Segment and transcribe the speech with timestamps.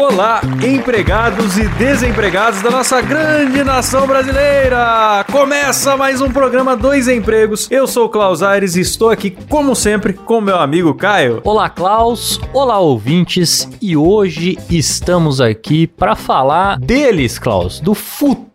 [0.00, 5.24] Olá, empregados e desempregados da nossa grande nação brasileira!
[5.28, 7.66] Começa mais um programa Dois Empregos.
[7.68, 11.40] Eu sou o Klaus Aires e estou aqui, como sempre, com meu amigo Caio.
[11.42, 12.40] Olá, Klaus.
[12.52, 13.68] Olá, ouvintes.
[13.82, 18.47] E hoje estamos aqui para falar deles, Klaus, do futuro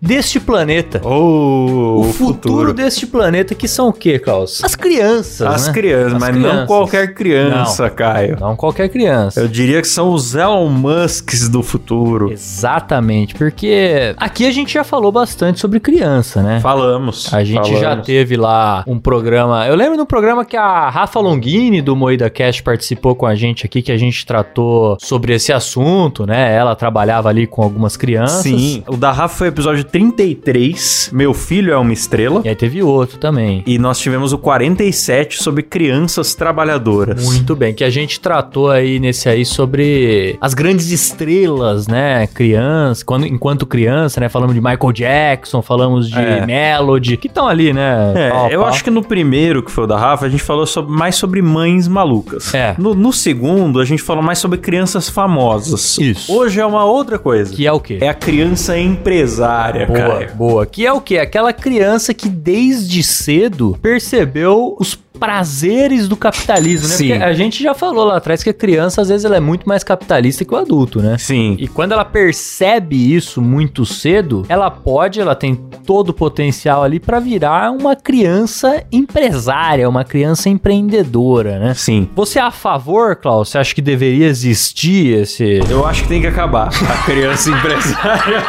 [0.00, 1.00] deste planeta.
[1.04, 4.62] Oh, o futuro, deste planeta, que são o quê, Klaus?
[4.62, 5.42] As crianças.
[5.42, 5.72] As né?
[5.72, 6.58] crianças, As mas crianças.
[6.58, 8.36] não qualquer criança, Caio.
[8.40, 9.40] Não qualquer criança.
[9.40, 12.32] Eu diria que são os Elon Musks do futuro.
[12.32, 16.60] Exatamente, porque aqui a gente já falou bastante sobre criança, né?
[16.60, 17.32] Falamos.
[17.32, 18.06] A gente já falamos.
[18.06, 19.66] teve lá um programa.
[19.66, 23.66] Eu lembro do programa que a Rafa Longini do Moída Cast participou com a gente
[23.66, 26.54] aqui, que a gente tratou sobre esse assunto, né?
[26.54, 28.42] Ela trabalhava ali com algumas crianças.
[28.42, 31.10] Sim, o da Rafa foi o episódio 33.
[31.12, 32.42] Meu filho é uma estrela.
[32.44, 33.62] E aí teve outro também.
[33.66, 37.24] E nós tivemos o 47 sobre crianças trabalhadoras.
[37.24, 42.26] Muito bem, que a gente tratou aí nesse aí sobre as grandes estrelas, né?
[42.28, 44.28] Criança, quando, enquanto criança, né?
[44.28, 46.44] Falamos de Michael Jackson, falamos de É.
[46.46, 48.12] Melody, que estão ali, né?
[48.14, 48.68] É, pau eu pau.
[48.68, 51.40] acho que no primeiro, que foi o da Rafa, a gente falou sobre- mais sobre
[51.42, 52.52] mães malucas.
[52.54, 52.74] É.
[52.78, 55.98] No, no segundo, a gente falou mais sobre crianças famosas.
[55.98, 56.32] Isso.
[56.32, 57.52] Hoje é uma outra coisa.
[57.54, 57.98] Que é o quê?
[58.00, 58.78] É a criança
[59.20, 60.66] empresária, Boa, boa.
[60.66, 61.18] Que é o quê?
[61.18, 66.94] Aquela criança que desde cedo percebeu os prazeres do capitalismo, né?
[66.94, 67.08] Sim.
[67.10, 69.68] Porque a gente já falou lá atrás que a criança, às vezes, ela é muito
[69.68, 71.18] mais capitalista que o adulto, né?
[71.18, 71.56] Sim.
[71.58, 75.54] E quando ela percebe isso muito cedo, ela pode, ela tem
[75.84, 81.74] todo o potencial ali pra virar uma criança empresária, uma criança empreendedora, né?
[81.74, 82.08] Sim.
[82.16, 83.50] Você é a favor, Klaus?
[83.50, 85.60] Você acha que deveria existir esse.
[85.68, 86.68] Eu acho que tem que acabar.
[86.68, 88.42] A criança empresária.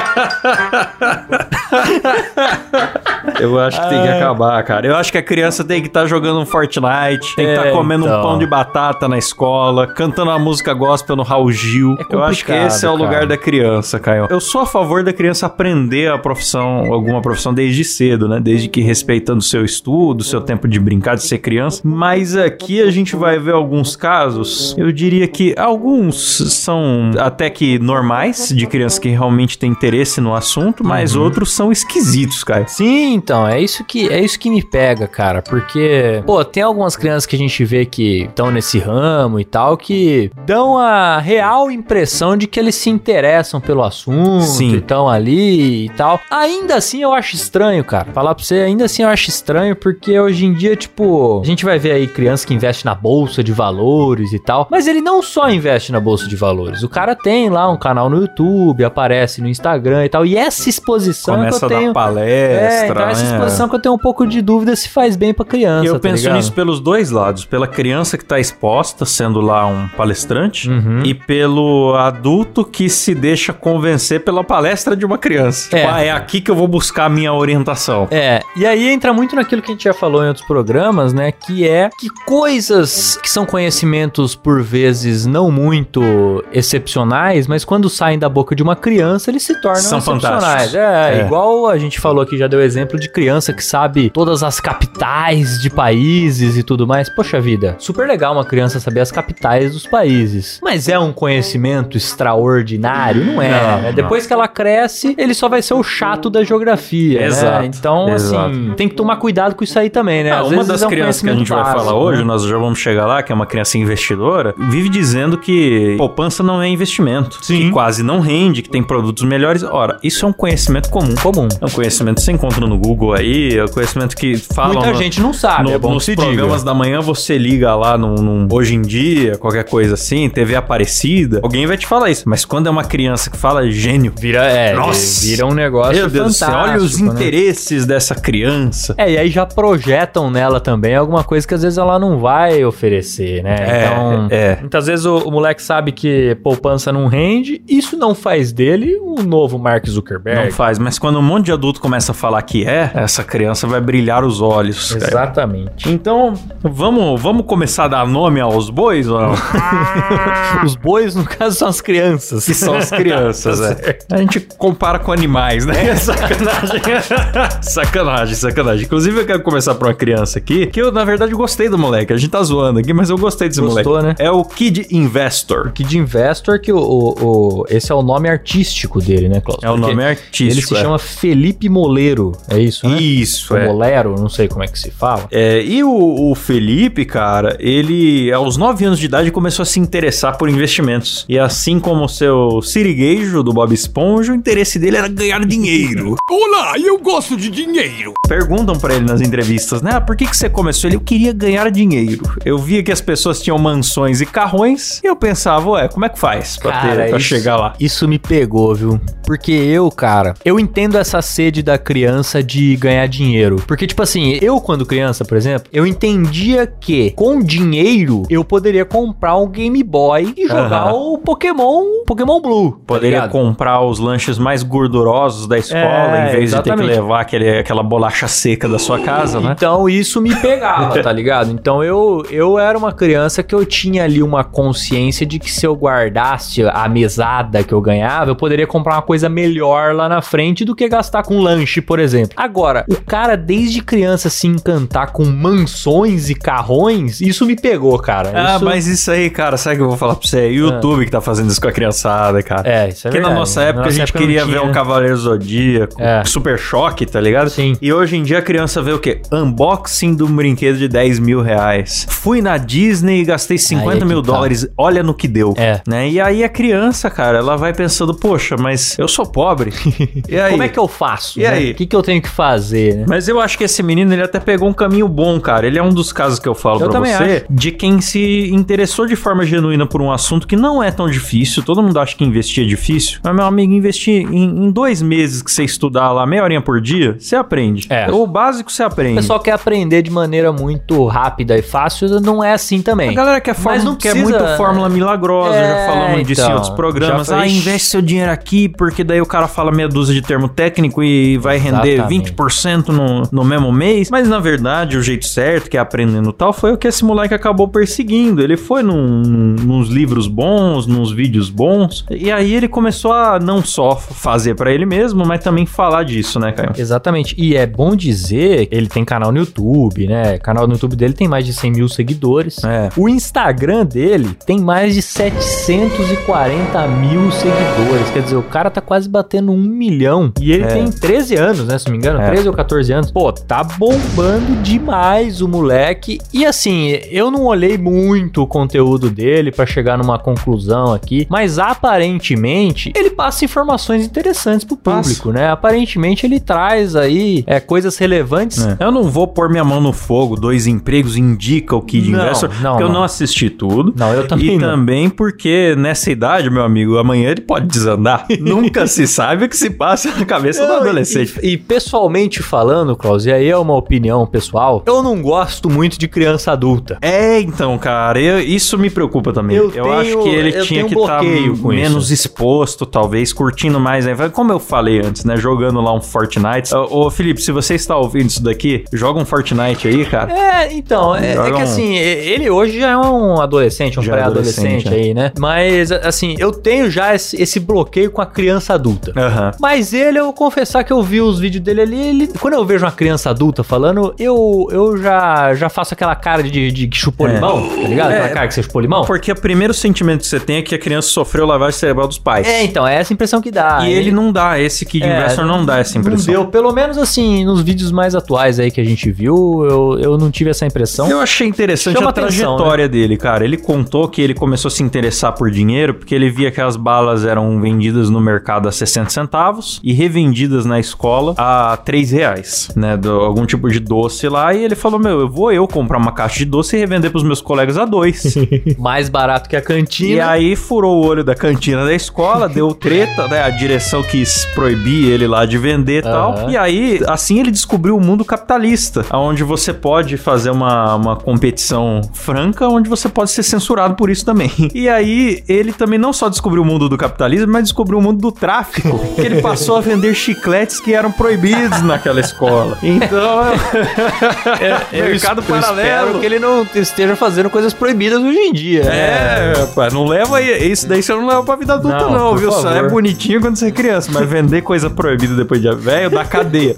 [3.40, 4.86] Eu acho que tem que acabar, cara.
[4.86, 7.72] Eu acho que a criança tem que estar jogando um Fortnite, tem que estar É,
[7.72, 8.18] comendo então.
[8.18, 11.96] um pão de batata na escola, cantando uma música gospel no Raul Gil.
[11.98, 13.26] É Eu acho que esse é o lugar cara.
[13.28, 14.26] da criança, Caio.
[14.30, 18.40] Eu sou a favor da criança aprender a profissão, alguma profissão desde cedo, né?
[18.40, 21.80] Desde que respeitando o seu estudo, o seu tempo de brincar, de ser criança.
[21.84, 24.74] Mas aqui a gente vai ver alguns casos.
[24.78, 26.16] Eu diria que alguns
[26.52, 29.89] são até que normais, de crianças que realmente têm interesse
[30.20, 31.22] no assunto, mas Uhum.
[31.24, 32.64] outros são esquisitos, Caio.
[32.68, 36.96] Sim, então, é isso que é isso que me pega, cara, porque pô, tem algumas
[36.96, 41.70] crianças que a gente vê que estão nesse ramo e tal que dão a real
[41.70, 44.76] impressão de que eles se interessam pelo assunto Sim.
[44.76, 46.20] estão ali e tal.
[46.30, 48.12] Ainda assim eu acho estranho, cara.
[48.12, 51.64] Falar pra você, ainda assim eu acho estranho porque hoje em dia, tipo, a gente
[51.64, 55.22] vai ver aí criança que investe na bolsa de valores e tal, mas ele não
[55.22, 56.82] só investe na bolsa de valores.
[56.82, 60.68] O cara tem lá um canal no YouTube, aparece no Instagram e tal, e essa
[60.68, 63.30] exposição Começa que a eu tenho dar palestra, é, então essa né?
[63.32, 66.00] exposição que eu tenho um pouco de dúvida se faz bem pra criança, Eu tá
[66.00, 66.36] penso ligado?
[66.36, 67.44] nisso pelos dois lados.
[67.44, 71.02] Pela criança que tá exposta, sendo lá um palestrante, Uhum.
[71.04, 75.68] e pelo adulto que se deixa convencer pela palestra de uma criança.
[75.76, 75.80] É.
[75.80, 78.08] Tipo, ah, é aqui que eu vou buscar a minha orientação.
[78.10, 81.32] É, e aí entra muito naquilo que a gente já falou em outros programas, né?
[81.32, 88.18] Que é que coisas que são conhecimentos por vezes não muito excepcionais, mas quando saem
[88.18, 90.44] da boca de uma criança, eles se tornam São excepcionais.
[90.44, 90.74] fantásticos.
[90.74, 91.24] É, É.
[91.24, 95.60] igual a gente falou aqui, já deu exemplo de criança que sabe todas as capitais
[95.60, 97.08] de países e tudo mais.
[97.08, 100.58] Poxa vida, super legal uma criança saber as capitais dos países.
[100.62, 103.24] Mas é um conhecimento extraordinário?
[103.24, 103.50] Não é.
[103.50, 103.82] Não, né?
[103.88, 103.92] não.
[103.94, 107.20] Depois que ela cresce, ele só vai ser o chato da geografia.
[107.20, 107.26] né?
[107.26, 108.50] Exato, Então, exato.
[108.50, 110.30] assim, tem que tomar cuidado com isso aí também, né?
[110.32, 112.24] Ah, uma das é um crianças que a gente vai falar hoje, né?
[112.24, 116.60] nós já vamos chegar lá, que é uma criança investidora, vive dizendo que poupança não
[116.62, 117.38] é investimento.
[117.42, 117.58] Sim.
[117.66, 119.59] Que quase não rende, que tem produtos melhores.
[119.62, 121.14] Ora, isso é um conhecimento comum.
[121.22, 121.48] Comum.
[121.60, 124.74] É um conhecimento que você encontra no Google aí, é um conhecimento que falam...
[124.74, 126.64] Muita no- gente não sabe, no- é bom nos programas diga.
[126.64, 131.40] da manhã você liga lá num, num Hoje em Dia, qualquer coisa assim, TV Aparecida,
[131.42, 132.28] alguém vai te falar isso.
[132.28, 135.26] Mas quando é uma criança que fala gênio, Vira, é, Nossa!
[135.26, 137.10] vira um negócio meu Deus do céu, olha os né?
[137.10, 138.94] interesses dessa criança.
[138.98, 142.64] É, e aí já projetam nela também alguma coisa que às vezes ela não vai
[142.64, 143.56] oferecer, né?
[143.60, 144.56] É, então, é.
[144.60, 149.22] muitas vezes o, o moleque sabe que poupança não rende, isso não faz dele um
[149.22, 150.44] novo Mark Zuckerberg.
[150.46, 153.66] Não faz, mas quando um monte de adulto começa a falar que é, essa criança
[153.66, 154.92] vai brilhar os olhos.
[154.92, 155.06] cara.
[155.06, 155.90] Exatamente.
[155.90, 159.34] Então, vamos, vamos começar a dar nome aos bois ou não?
[160.64, 162.44] Os bois, no caso, são as crianças.
[162.44, 163.98] Que são as crianças, é.
[164.10, 165.94] A gente compara com animais, né?
[165.96, 166.80] Sacanagem.
[167.62, 168.84] sacanagem, sacanagem.
[168.84, 172.12] Inclusive, eu quero começar por uma criança aqui, que eu, na verdade, gostei do moleque.
[172.12, 174.22] A gente tá zoando aqui, mas eu gostei desse Gostou, moleque.
[174.22, 174.26] né?
[174.26, 175.72] É o Kid Investor.
[175.72, 179.62] Kid Investor, que o, o- o- esse é o nome artístico dele, né, Klaus?
[179.62, 180.52] É o Porque nome artístico.
[180.52, 180.80] Ele se é.
[180.80, 183.00] chama Felipe Moleiro, é isso, né?
[183.00, 183.66] Isso, Ou é.
[183.66, 185.26] Molero, não sei como é que se fala.
[185.30, 189.78] É, e o, o Felipe, cara, ele aos 9 anos de idade começou a se
[189.78, 191.24] interessar por investimentos.
[191.28, 196.16] E assim como o seu sirigueijo do Bob Esponja, o interesse dele era ganhar dinheiro.
[196.30, 198.14] Olá, eu gosto de dinheiro.
[198.28, 199.92] Perguntam pra ele nas entrevistas, né?
[199.94, 200.88] Ah, por que, que você começou?
[200.88, 202.22] Ele, eu queria ganhar dinheiro.
[202.44, 206.08] Eu via que as pessoas tinham mansões e carrões, e eu pensava, ué, como é
[206.08, 207.74] que faz pra, ter, pra isso, chegar lá?
[207.78, 209.00] Isso me pegou, viu?
[209.24, 213.56] Porque eu, cara, eu entendo essa sede da criança de ganhar dinheiro.
[213.66, 218.84] Porque, tipo assim, eu, quando criança, por exemplo, eu entendia que com dinheiro eu poderia
[218.84, 222.72] comprar um Game Boy e jogar o Pokémon, Pokémon Blue.
[222.72, 223.30] tá Poderia ligado?
[223.30, 225.80] comprar os lanches mais gordurosos da escola,
[226.18, 226.88] É, em vez de ter exatamente.
[226.88, 229.54] que levar aquele, aquela bolacha seca da sua casa, né?
[229.56, 231.50] Então isso me pegava, tá ligado?
[231.52, 235.66] Então eu, eu era uma criança que eu tinha ali uma consciência de que se
[235.66, 240.22] eu guardasse a mesada que eu ganhava, eu poderia comprar uma coisa melhor lá na
[240.22, 242.30] frente do que gastar com lanche, por exemplo.
[242.36, 248.30] Agora, o cara desde criança se encantar com mansões e carrões, isso me pegou, cara.
[248.32, 250.42] Ah, Isso- mas isso aí, cara, sabe o que eu vou falar pra você?
[250.42, 252.68] É YouTube que tá fazendo isso com a criançada, cara.
[252.68, 253.34] É, isso é Porque na verdade.
[253.40, 254.70] nossa época a gente época queria ver um?
[254.70, 256.22] Cavaleiro Zodíaco, É.
[256.24, 257.50] Super Choque, tá ligado?
[257.50, 257.76] Sim.
[257.82, 259.20] E hoje em dia a criança vê o quê?
[259.32, 262.06] Unboxing de um brinquedo de 10 mil reais.
[262.08, 264.32] Fui na Disney e gastei 50 Aí é mil tá.
[264.32, 265.52] dólares, olha no que deu.
[265.56, 265.80] É.
[265.86, 266.08] Né?
[266.10, 269.72] E aí a criança, cara, ela vai pensando, poxa, mas eu sou pobre.
[270.28, 270.50] e aí?
[270.50, 271.38] Como é que eu faço?
[271.40, 271.48] E né?
[271.48, 271.70] aí?
[271.72, 273.04] O que, que eu tenho que fazer, né?
[273.08, 275.66] Mas eu acho que esse menino, ele até pegou um caminho bom, cara.
[275.66, 277.44] Ele é um dos casos que eu falo Eu pra você, acho.
[277.48, 281.62] de quem se interessou de forma genuína por um assunto que não é tão difícil.
[281.62, 283.18] Todo mundo acha que investir é difícil.
[283.22, 286.80] Mas, meu amigo, investir em, em dois meses que você estudar lá, meia horinha por
[286.80, 287.86] dia, você aprende.
[287.90, 288.10] É.
[288.10, 289.16] O básico você O aprende.
[289.16, 293.10] pessoal quer aprender de maneira muito rápida e fácil, não é assim também.
[293.10, 296.40] A galera quer, Mas fórmula, não quer precisa- muito fórmula milagrosa, É, já falamos disso
[296.40, 297.30] em então, outros programas.
[297.32, 301.02] Ah, investe seu dinheiro aqui, porque daí o cara fala meia dúzia de termo técnico
[301.02, 302.32] e vai render Exatamente.
[302.32, 304.10] 20% no, no mesmo mês.
[304.10, 307.32] Mas na verdade, o jeito certo, que é aprendendo tal, foi o que esse moleque
[307.34, 308.42] acabou perseguindo.
[308.42, 313.38] Ele foi num, num- nos livros bons, nos vídeos bons, e aí ele começou a
[313.38, 316.72] não só fazer pra ele mesmo, mas também falar disso, né, Caio?
[316.76, 317.34] Exatamente.
[317.38, 320.34] E é bom dizer que ele tem canal no YouTube, né?
[320.34, 322.62] O canal no YouTube dele tem mais de 100 mil seguidores.
[322.64, 322.88] É.
[322.96, 328.10] O Instagram dele tem mais de 740 mil seguidores.
[328.12, 330.32] Quer dizer, o cara tá quase batendo um milhão.
[330.40, 330.66] E ele É.
[330.68, 331.78] tem 13 anos, né?
[331.78, 332.30] Se não me engano, É.
[332.30, 333.10] 13 ou 14 anos.
[333.10, 336.18] Pô, tá bombando demais o moleque.
[336.32, 341.26] E assim, eu não olhei muito o conteúdo dele pra chegar numa conclusão aqui.
[341.30, 345.08] Mas aparentemente, ele passa informações interessantes pro Passa.
[345.08, 345.50] público, né?
[345.50, 348.64] Aparentemente, ele traz aí é, coisas relevantes.
[348.64, 348.76] É.
[348.80, 352.50] Eu não vou pôr minha mão no fogo, dois empregos indica o Kid Não, Investor,
[352.62, 352.94] não, porque eu não.
[352.96, 353.92] não assisti tudo.
[353.96, 354.70] Não, eu também E não.
[354.70, 358.26] também porque nessa idade, meu amigo, amanhã ele pode desandar.
[358.40, 361.38] Nunca se sabe o que se passa na cabeça do adolescente.
[361.42, 365.98] E, e pessoalmente falando, Klaus, e aí é uma opinião pessoal, eu não gosto muito
[365.98, 366.98] de criança adulta.
[367.02, 369.56] É, então, cara, eu- isso me preocupa também.
[369.56, 374.04] Eu Eu, tenho- acho que ele tinha que um estar menos exposto, talvez, curtindo mais.
[374.06, 374.14] Né?
[374.32, 375.36] Como eu falei antes, né?
[375.36, 376.74] Jogando lá um Fortnite.
[376.74, 380.32] Ô, ô, Felipe, se você está ouvindo isso daqui, joga um Fortnite aí, cara.
[380.32, 384.88] É, então, é, é que assim, ele hoje já é um adolescente, um é pré-adolescente
[384.88, 385.32] adolescente, aí, né?
[385.38, 389.12] Mas, assim, eu tenho já esse, esse bloqueio com a criança adulta.
[389.16, 389.52] Aham.
[389.60, 392.64] Mas ele, eu vou confessar que eu vi os vídeos dele ali, ele, quando eu
[392.64, 396.96] vejo uma criança adulta falando, eu, eu já, já faço aquela cara de, de que
[396.96, 397.34] chupou É.
[397.34, 398.10] limão, tá ligado?
[398.10, 398.32] Aquela É.
[398.32, 399.04] cara que você chupou limão.
[399.04, 402.18] Porque o primeiro sentimento que você tem é que a criança sofreu lavagem cerebral dos
[402.18, 402.46] pais.
[402.46, 403.80] É, então, é essa impressão que dá.
[403.86, 406.34] E ele não dá, esse Kid É, Investor não dá essa impressão.
[406.34, 409.98] Não deu, pelo menos assim, nos vídeos mais atuais aí que a gente viu, eu,
[410.00, 411.08] eu não tive essa impressão.
[411.08, 412.56] Eu achei interessante Chama a atenção, né?
[412.56, 413.44] trajetória dele, cara.
[413.44, 416.76] Ele contou que ele começou a se interessar por dinheiro porque ele via que as
[416.76, 422.70] balas eram vendidas no mercado a 60 centavos e revendidas na escola a 3 reais,
[422.76, 422.96] né?
[422.96, 424.54] Do, algum tipo de doce lá.
[424.54, 427.22] E ele falou: Meu, eu vou eu comprar uma caixa de doce e revender pros
[427.22, 428.34] meus colegas a dois.
[428.78, 430.10] Mais barato que a cantina.
[430.10, 433.42] e aí furou o olho da cantina da escola, deu treta, né?
[433.42, 436.50] A direção quis proibir ele lá de vender e tal.
[436.50, 442.00] E aí, assim ele descobriu o mundo capitalista, onde você pode fazer uma, uma competição
[442.12, 444.50] franca, onde você pode ser censurado por isso também.
[444.80, 448.20] E aí, ele também não só descobriu o mundo do capitalismo, mas descobriu o mundo
[448.20, 452.78] do tráfico, que ele passou a vender chicletes que eram proibidos naquela escola.
[452.82, 453.44] Então,
[454.92, 455.88] mercado Eu paralelo.
[455.88, 458.82] espero que ele não esteja fazendo coisas proibidas hoje em dia.
[458.84, 462.50] É, rapaz, não leva isso daí você não leva pra vida adulta Não, não, viu?
[462.50, 462.84] Só favor.
[462.84, 466.76] é bonitinho quando você é criança, mas vender coisa proibida depois de velho dá cadeia.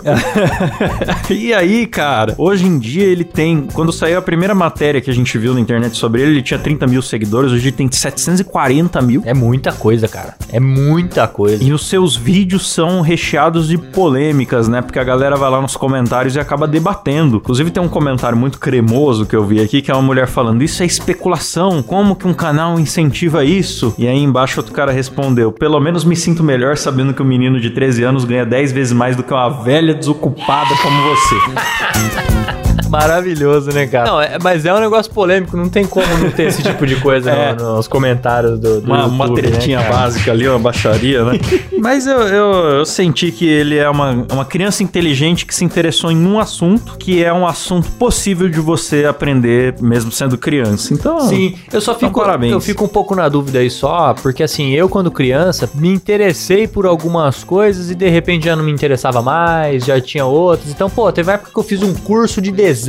[1.31, 5.15] e aí, cara, hoje em dia ele tem, quando saiu a primeira matéria que a
[5.15, 9.01] gente viu na internet sobre ele, ele tinha 30 mil seguidores, hoje ele tem 740
[9.03, 9.23] mil.
[9.25, 10.35] É muita coisa, cara.
[10.51, 11.42] É muita coisa.
[11.49, 14.81] E os seus vídeos são recheados de polêmicas, né?
[14.81, 17.37] Porque a galera vai lá nos comentários e acaba debatendo.
[17.37, 20.63] Inclusive tem um comentário muito cremoso que eu vi aqui, que é uma mulher falando:
[20.63, 23.95] Isso é especulação, como que um canal incentiva isso?
[23.99, 27.61] E aí embaixo outro cara respondeu: Pelo menos me sinto melhor sabendo que um menino
[27.61, 32.53] de 13 anos ganha 10 vezes mais do que uma velha desocupada como você.
[32.93, 34.11] Maravilhoso, né, cara?
[34.11, 36.97] Não, é- mas é um negócio polêmico, não tem como não ter esse tipo de
[36.97, 37.55] coisa É.
[37.55, 41.39] no- nos comentários do, do Uma, uma YouTube, tretinha né, básica ali, uma baixaria, né?
[41.81, 46.13] Mas eu, eu, eu senti que ele é uma, uma criança inteligente que se interessou
[46.13, 50.93] em um assunto que é um assunto possível de você aprender mesmo sendo criança.
[50.95, 52.53] Então, Sim, eu só Então, fico, parabéns.
[52.53, 56.69] eu fico um pouco na dúvida aí só, porque assim, eu quando criança me interessei
[56.69, 60.71] por algumas coisas e de repente já não me interessava mais, já tinha outras.
[60.71, 62.82] Então, pô, teve época que eu fiz um curso de desenho.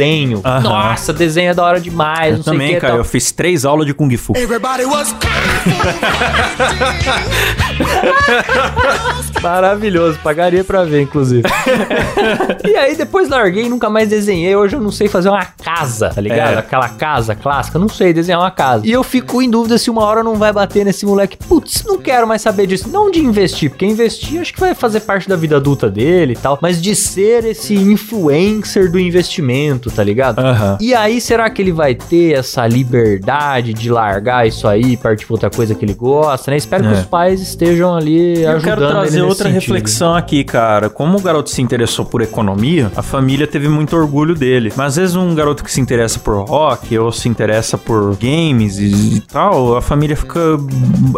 [0.44, 0.62] Aham.
[0.62, 2.80] Nossa, desenho é da hora demais, eu não sei também, que.
[2.80, 3.00] cara, tal.
[3.00, 4.34] eu fiz três aulas de Kung Fu.
[4.36, 5.14] Everybody was
[9.42, 11.44] Maravilhoso, pagaria pra ver, inclusive.
[12.66, 14.56] e aí depois larguei e nunca mais desenhei.
[14.56, 16.56] Hoje eu não sei fazer uma casa, tá ligado?
[16.56, 16.60] É.
[16.60, 18.88] Aquela casa clássica, não sei desenhar uma casa.
[18.88, 21.38] E eu fico em dúvida se uma hora não vai bater nesse moleque.
[21.38, 22.90] Putz, não quero mais saber disso.
[22.90, 26.38] Não de investir, porque investir acho que vai fazer parte da vida adulta dele e
[26.38, 30.40] tal, mas de ser esse influencer do investimento, tá ligado?
[30.40, 30.78] Aham.
[30.80, 35.26] E aí, será que ele vai ter essa liberdade de largar isso aí e partir
[35.26, 36.58] pra outra coisa que ele gosta, né?
[36.58, 36.94] Espero que É.
[36.94, 39.54] os pais estejam ali Eu ajudando quero trazer outra sentido.
[39.62, 40.90] reflexão aqui, cara.
[40.90, 44.72] Como o garoto se interessou por economia, a família teve muito orgulho dele.
[44.76, 48.78] Mas às vezes um garoto que se interessa por rock ou se interessa por games
[48.78, 50.40] e, e tal, a família fica.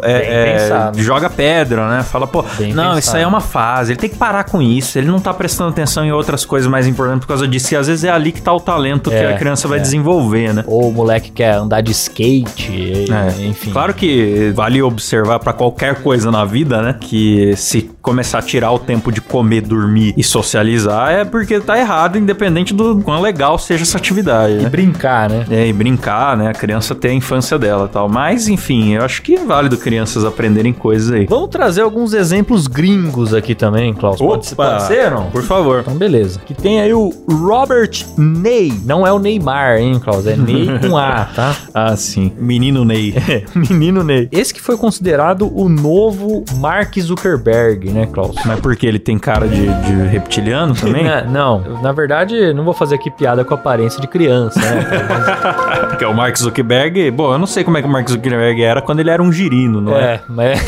[0.04, 2.04] é, é, joga pedra, né?
[2.04, 3.00] Fala, pô, Bem não, pensado.
[3.00, 3.94] isso aí é uma fase.
[3.94, 4.98] Ele tem que parar com isso.
[4.98, 7.74] Ele não tá prestando atenção em outras coisas mais importantes por causa disso.
[7.74, 9.82] E às vezes é ali que tá o talento que É, a criança vai é.
[9.82, 10.64] desenvolver, né?
[10.68, 13.72] Ou o moleque quer andar de skate, É, enfim.
[13.72, 16.96] Claro que vale observar pra qualquer coisa na vida, né?
[17.00, 21.78] Que se começar a tirar o tempo de comer, dormir e socializar é porque tá
[21.78, 24.70] errado, independente do quão legal seja essa atividade, E né?
[24.70, 25.46] brincar, né?
[25.50, 26.50] É, e brincar, né?
[26.50, 28.08] A criança ter a infância dela e tal.
[28.08, 31.26] Mas, enfim, eu acho que é válido crianças aprenderem coisas aí.
[31.26, 34.18] Vamos trazer alguns exemplos gringos aqui também, Klaus.
[34.20, 34.72] Pode, Opa!
[34.72, 35.26] pode ser, não?
[35.32, 35.80] Por favor.
[35.82, 36.40] Então, beleza.
[36.46, 38.06] Que tem aí o Robert
[38.36, 38.74] Ney.
[38.86, 40.28] Não é o Neymar, hein, Klaus?
[40.28, 41.56] É Ney com A, tá?
[41.74, 42.32] Ah, sim.
[42.38, 43.14] Menino Ney.
[43.54, 44.30] Menino Ney.
[44.32, 48.36] Esse que foi considerado o novo Mark Zuckerberg, né, Klaus?
[48.46, 51.06] Mas porque ele tem cara de, de reptiliano também?
[51.16, 54.86] É, não, na verdade, não vou fazer aqui piada com a aparência de criança, né?
[55.90, 57.12] Porque o Mark Zuckerberg...
[57.12, 59.32] Bom, eu não sei como é que o Mark Zuckerberg era quando ele era um
[59.32, 60.16] girino, não é?
[60.16, 60.60] é, mas.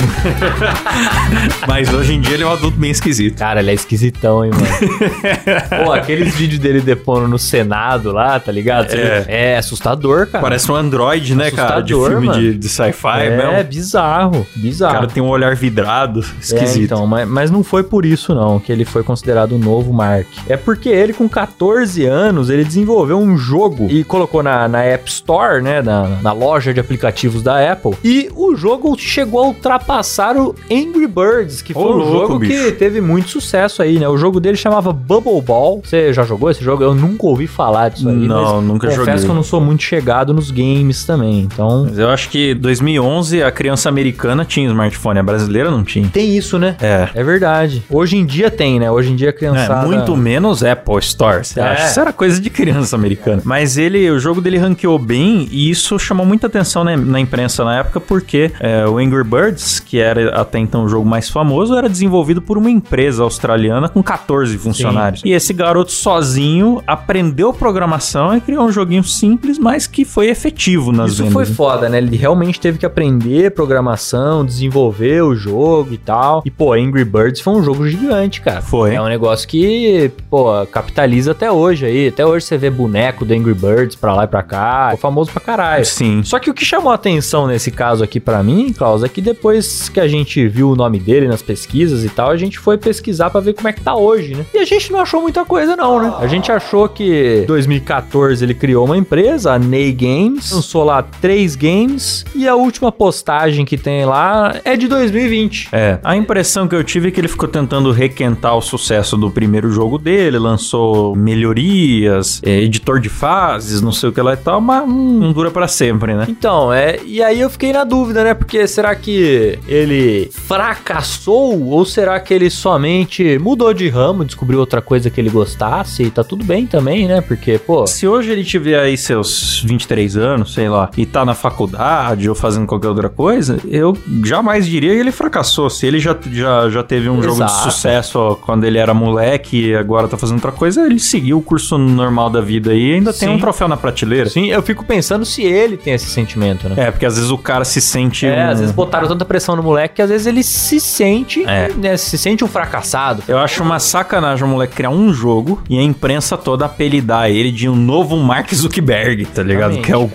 [1.67, 3.37] Mas hoje em dia ele é um adulto bem esquisito.
[3.39, 5.85] Cara, ele é esquisitão, hein, mano.
[5.85, 8.93] Pô, aqueles vídeos dele depondo no Senado lá, tá ligado?
[8.93, 9.25] É.
[9.27, 10.41] É assustador, cara.
[10.41, 11.81] Parece um android, né, cara?
[11.81, 12.39] De Assustador, filme mano.
[12.39, 13.63] de, de sci-fi É, mesmo.
[13.69, 14.93] bizarro, O bizarro.
[14.93, 16.83] cara tem um olhar vidrado, É, esquisito.
[16.93, 20.27] então, mas, mas não foi por isso não que ele foi considerado o novo Mark.
[20.47, 25.09] É porque ele com 14 anos, ele desenvolveu um jogo e colocou na, na App
[25.09, 27.93] Store, né, na, na loja de aplicativos da Apple.
[28.03, 32.39] E o jogo chegou a ultrapassar o Angry Birds, que Ô, foi um louco, jogo
[32.41, 32.71] que bicho.
[32.73, 34.07] teve muito sucesso aí, né?
[34.07, 35.81] O jogo dele chamava Bubble Ball.
[35.83, 36.83] Você já jogou esse jogo?
[36.83, 39.23] Eu nunca ouvi falar disso aí, Não, nunca confesso joguei.
[39.23, 41.41] que eu não sou muito chegado nos games também.
[41.41, 46.07] Então, Mas eu acho que 2011 a criança americana tinha smartphone, a brasileira não tinha.
[46.09, 46.75] tem isso, né?
[46.81, 47.09] É.
[47.13, 47.83] É verdade.
[47.89, 48.89] Hoje em dia tem, né?
[48.91, 49.85] Hoje em dia a É, criançada...
[49.87, 51.63] muito menos Apple Store, você É.
[51.63, 51.87] acha?
[51.91, 53.41] Isso era coisa de criança americana.
[53.45, 57.63] Mas ele, o jogo dele ranqueou bem e isso chamou muita atenção na, na imprensa
[57.63, 61.75] na época porque é, o Angry Birds, que era até então o jogo mais famoso,
[61.75, 65.21] era desenvolvido por uma empresa australiana com 14 funcionários.
[65.23, 70.91] E esse garoto sozinho aprendeu programação e criou um joguinho simples, mas que foi efetivo
[70.91, 71.33] nas Isso vendas.
[71.33, 71.97] foi foda, né?
[71.97, 76.41] Ele realmente teve que aprender programação, desenvolver o jogo e tal.
[76.45, 78.61] E, pô, Angry Birds foi um jogo gigante, cara.
[78.61, 78.93] Foi.
[78.95, 82.07] É um negócio que, pô, capitaliza até hoje aí.
[82.07, 84.85] Até hoje você vê boneco do Angry Birds pra lá e pra cá.
[84.91, 85.85] Ficou famoso pra caralho.
[85.85, 86.23] Sim.
[86.23, 89.21] Só que o que chamou a atenção nesse caso aqui pra mim, Klaus, é que
[89.21, 92.77] depois que a gente viu o nome dele nas pesquisas e tal, a gente foi
[92.77, 94.45] pesquisar pra ver como é que tá hoje, né?
[94.53, 96.13] E a gente não achou muita coisa não, né?
[96.19, 101.01] A gente achou que em 2014 ele criou uma empresa, a Ney Games, lançou lá
[101.01, 105.69] três games e a última postagem que tem lá é de 2020.
[105.71, 109.29] É, a impressão que eu tive é que ele ficou tentando requentar o sucesso do
[109.29, 114.37] primeiro jogo dele, lançou melhorias, é, editor de fases, não sei o que lá e
[114.37, 116.25] tal, mas hum, não dura pra sempre, né?
[116.29, 118.33] Então, é, e aí eu fiquei na dúvida, né?
[118.33, 124.81] Porque será que ele fracassou ou será que ele somente mudou de ramo, descobriu outra
[124.81, 127.16] coisa que ele gostasse e tá tudo bem também, né?
[127.21, 131.33] Porque, pô, Se hoje ele tiver aí seus 23 anos, sei lá, e tá na
[131.33, 135.69] faculdade ou fazendo qualquer outra coisa, eu jamais diria que ele fracassou.
[135.69, 137.63] Se ele já, já, já teve um jogo de Exato.
[137.71, 141.41] sucesso ó, quando ele era moleque e agora tá fazendo outra coisa, ele seguiu o
[141.41, 143.35] curso normal da vida aí e ainda tem Sim.
[143.35, 144.29] um troféu na prateleira.
[144.29, 146.75] sim, eu fico pensando se ele tem esse sentimento, né?
[146.77, 148.25] É, porque às vezes o cara se sente.
[148.25, 151.43] É, um- às vezes botaram tanta pressão no moleque que às vezes ele se sente,
[151.45, 151.69] É.
[151.75, 153.23] né, se sente um fracassado.
[153.27, 157.51] Eu acho uma sacanagem o moleque criar um jogo e a imprensa toda apelidar ele
[157.51, 159.77] de um novo Mark Zuckerberg, tá ligado?
[159.77, 159.85] Exatamente.
[159.85, 160.07] Que é o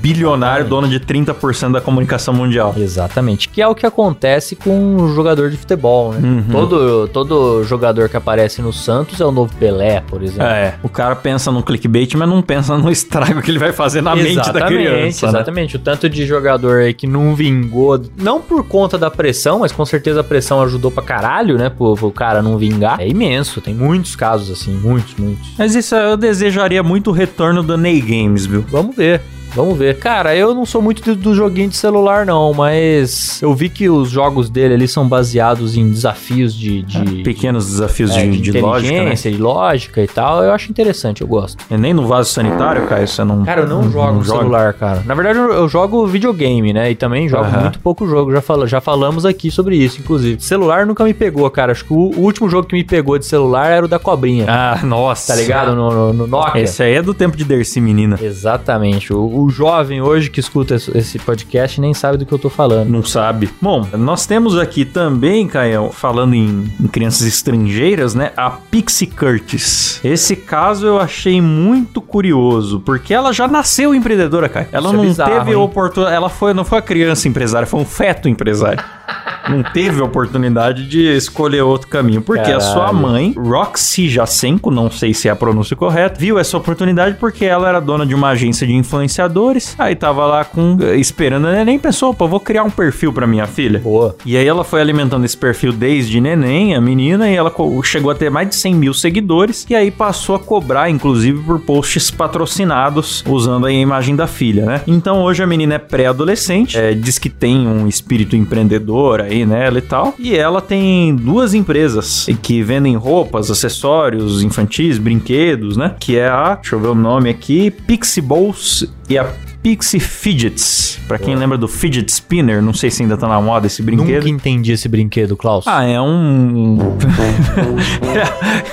[0.00, 2.74] bilionário dono de 30% da comunicação mundial.
[2.76, 6.20] Exatamente, que é o que acontece com o jogador de futebol, né?
[6.22, 6.44] Uhum.
[6.50, 10.44] Todo, todo jogador que aparece no Santos é o novo Pelé, por exemplo.
[10.44, 14.00] É, o cara pensa no clickbait, mas não pensa no estrago que ele vai fazer
[14.00, 15.26] na mente da criança.
[15.26, 15.32] né?
[15.32, 19.72] Exatamente, o tanto de jogador aí que não vingou, não por conta da pressão, mas
[19.72, 23.00] com certeza a pressão ajudou pra caralho, né, pro, pro cara não vingar.
[23.00, 25.50] É imenso, tem muitos casos assim, muitos, muitos.
[25.58, 28.64] Mas isso eu desejaria muito o retorno do Ney Games, viu?
[28.68, 29.20] Vamos ver.
[29.54, 29.98] Vamos ver.
[29.98, 33.88] Cara, eu não sou muito do, do joguinho de celular, não, mas eu vi que
[33.88, 36.82] os jogos dele ali são baseados em desafios de.
[36.82, 38.98] de Pequenos desafios é, de, de lógica, né?
[38.98, 40.42] inteligência, de lógica e tal.
[40.44, 41.64] Eu acho interessante, eu gosto.
[41.70, 43.44] E nem no vaso sanitário, Caio, você não.
[43.44, 44.38] Cara, eu não, jogo no joga?
[44.38, 45.02] celular, cara.
[45.04, 46.90] Na verdade, eu, eu jogo videogame, né?
[46.90, 48.32] E também jogo muito pouco jogo.
[48.32, 50.40] Já, fala, já falamos aqui sobre isso, inclusive.
[50.42, 51.72] Celular nunca me pegou, cara.
[51.72, 54.46] Acho que o, o último jogo que me pegou de celular era o da cobrinha.
[54.48, 55.32] Ah, nossa.
[55.32, 55.74] Tá ligado?
[55.74, 56.62] No, no, no Nokia.
[56.62, 58.18] Esse aí é do tempo de Dercy, menina.
[58.20, 59.12] Exatamente.
[59.12, 62.88] O, o jovem hoje que escuta esse, podcast nem sabe do que eu tô falando.
[62.88, 63.50] Não sabe.
[63.60, 68.32] Bom, nós temos aqui também, Caio, falando em, em crianças estrangeiras, né?
[68.36, 70.00] A Pixie Curtis.
[70.04, 74.68] Esse caso eu achei muito curioso, porque ela já nasceu empreendedora, Caio.
[74.72, 76.16] Ela Isso é não bizarro, teve oportunidade.
[76.16, 78.82] Ela foi, não foi a criança empresária, foi um feto empresário.
[79.48, 82.98] não teve oportunidade de escolher outro caminho, porque a sua Caralho.
[82.98, 87.68] mãe, Roxy Jacenko, não sei se é a pronúncia correta, viu essa oportunidade porque ela
[87.68, 89.74] era dona de uma agência de influenciadores.
[89.78, 93.46] Aí tava lá com esperando a neném, pensou, pô, vou criar um perfil pra minha
[93.46, 93.78] filha.
[93.78, 94.16] Boa.
[94.24, 98.14] E aí ela foi alimentando esse perfil desde neném, a menina, e ela chegou a
[98.14, 103.24] ter mais de 100 mil seguidores, e aí passou a cobrar, inclusive, por posts patrocinados,
[103.26, 104.80] usando aí a imagem da filha, né?
[104.86, 109.78] Então hoje a menina é pré-adolescente, é, diz que tem um espírito empreendedor aí nela
[109.78, 115.94] e tal, e ela tem duas empresas que vendem roupas, acessórios infantis, brinquedos, né?
[115.98, 119.26] Que é a, deixa eu ver o nome aqui, Pixie Balls e a
[119.62, 120.98] Pixie Fidgets.
[121.06, 124.14] Pra quem lembra do Fidget Spinner, não sei se ainda tá na moda esse brinquedo.
[124.24, 125.66] Nunca entendi esse brinquedo, Klaus.
[125.66, 126.78] Ah, é um.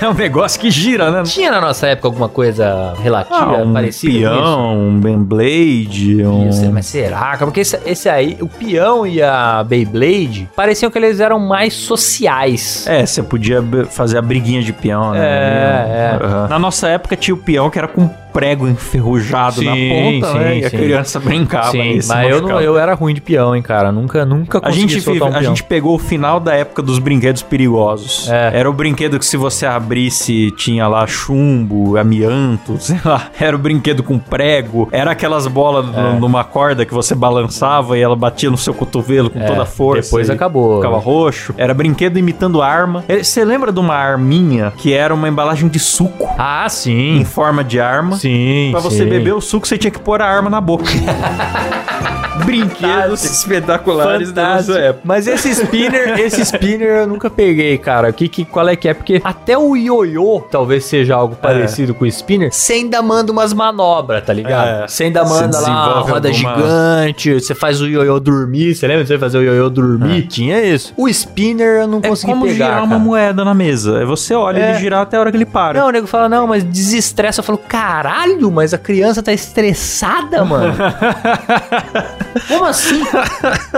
[0.04, 1.22] é um negócio que gira, né?
[1.24, 4.42] Tinha na nossa época alguma coisa relativa, Ah, um parecida com isso?
[4.44, 6.48] peão, um Beyblade, um.
[6.48, 7.18] Isso, mas será?
[7.32, 7.38] cara?
[7.46, 12.86] Porque esse, esse aí, o peão e a Beyblade, pareciam que eles eram mais sociais.
[12.86, 15.18] É, você podia b- fazer a briguinha de peão, né?
[15.20, 16.24] É, é.
[16.24, 16.48] Aham.
[16.48, 19.88] Na nossa época tinha o peão que era com prego enferrujado na Sim,
[20.20, 20.58] ponta, sim, né?
[20.58, 20.76] E a sim.
[20.76, 23.90] criança brincava Sim, e mas eu, não, eu era ruim de peão, hein, cara.
[23.92, 26.98] Nunca, nunca A consegui gente, soltar um a gente pegou o final da época dos
[26.98, 28.28] brinquedos perigosos.
[28.30, 28.58] É.
[28.58, 33.28] Era o brinquedo que se você abrisse tinha lá chumbo, amianto, sei lá.
[33.38, 34.88] Era o brinquedo com prego.
[34.92, 36.18] Era aquelas bolas É.
[36.18, 39.66] numa corda que você balançava e ela batia no seu cotovelo com É, toda a
[39.66, 40.02] força.
[40.02, 40.76] depois acabou.
[40.76, 41.54] Ficava roxo.
[41.56, 43.04] Era brinquedo imitando arma.
[43.08, 47.24] Eh, Você lembra de uma arminha que era uma embalagem de suco Ah, em sim.
[47.24, 48.16] forma de arma?
[48.16, 48.27] Sim,
[48.70, 49.08] Pra você sim.
[49.08, 50.84] beber o suco, você tinha que pôr a arma na boca.
[52.44, 54.78] Brinquedos espetaculares da Fantástico.
[54.78, 55.00] época.
[55.04, 58.12] Mas esse spinner, esse spinner eu nunca peguei, cara.
[58.12, 58.94] Que, que, qual é que é?
[58.94, 62.52] Porque até o ioiô talvez seja algo parecido com o spinner.
[62.52, 64.84] Você ainda manda umas manobras, tá ligado?
[64.84, 64.88] É.
[64.88, 68.74] Você ainda manda lá uma roda alguma- gigante, você faz o ioiô dormir.
[68.74, 70.22] Você lembra de você fazer o ioiô dormir?
[70.28, 70.94] Tinha isso.
[70.96, 72.98] O spinner eu não É consegui como pegar, girar uma cara.
[73.00, 74.00] moeda na mesa.
[74.00, 74.70] É você olha É.
[74.70, 75.80] ele girar até a hora que ele para.
[75.80, 77.40] Não, o nego fala, não, mas desestressa.
[77.40, 77.58] Eu falo,
[78.08, 80.74] caralho, mas a criança tá estressada, mano.
[82.48, 83.02] Como assim?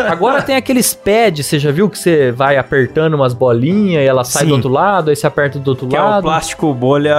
[0.08, 4.22] Agora tem aqueles pads, você já viu que você vai apertando umas bolinhas e ela
[4.24, 4.48] sai Sim.
[4.48, 6.22] do outro lado, aí você aperta do outro Que é o lado.
[6.22, 7.14] plástico bolha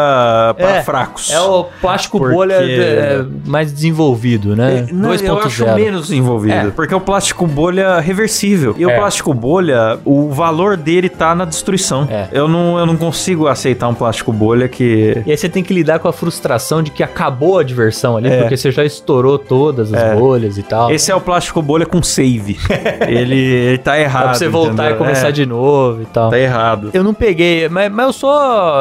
[0.58, 1.32] para É, fracos.
[1.32, 4.86] É o plástico Porque- bolha é, mais desenvolvido, né?
[4.90, 5.76] É, Não, eu acho 2.0.
[5.76, 6.54] menos envolvido.
[6.54, 6.72] É.
[6.72, 8.76] Porque é o plástico bolha reversível.
[8.78, 8.98] E o É.
[8.98, 12.08] plástico bolha, o valor dele tá na destruição.
[12.10, 12.28] É.
[12.32, 15.22] Eu, não, eu não consigo aceitar um plástico bolha que.
[15.26, 18.30] E aí você tem que lidar com a frustração de que acabou a diversão ali,
[18.30, 18.42] É.
[18.42, 20.92] porque você já estourou todas as bolhas e tal.
[20.92, 22.58] Esse é o plástico bolha com save.
[23.08, 24.22] ele, ele tá errado.
[24.24, 24.92] Dá pra você voltar entendeu?
[24.96, 26.30] e começar É, de novo e tal.
[26.30, 26.90] Tá errado.
[26.94, 28.32] Eu não peguei, mas, mas eu sou.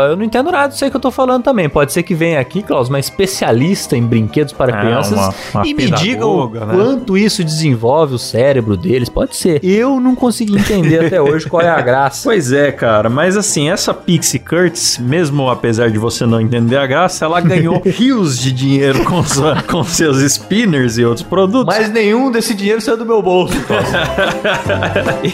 [0.08, 1.68] Eu não entendo nada disso aí que eu tô falando também.
[1.68, 5.66] Pode ser que venha aqui, Klaus, uma especialista em brinquedos para Ah, crianças uma- uma
[5.66, 6.60] e me digam o né?
[6.74, 9.08] quanto isso desenvolve o cérebro deles.
[9.08, 9.60] Pode ser.
[9.64, 12.20] Eu não consegui entender até hoje qual é a graça.
[12.30, 16.86] Pois é, cara, mas assim, essa Pixie Curtis, mesmo apesar de você não entender a
[16.86, 21.66] graça, ela ganhou rios de dinheiro com, sua- com seus spinners e outros produtos.
[21.74, 23.84] Mas nenhum desse dinheiro saiu do meu bolso, Klaus.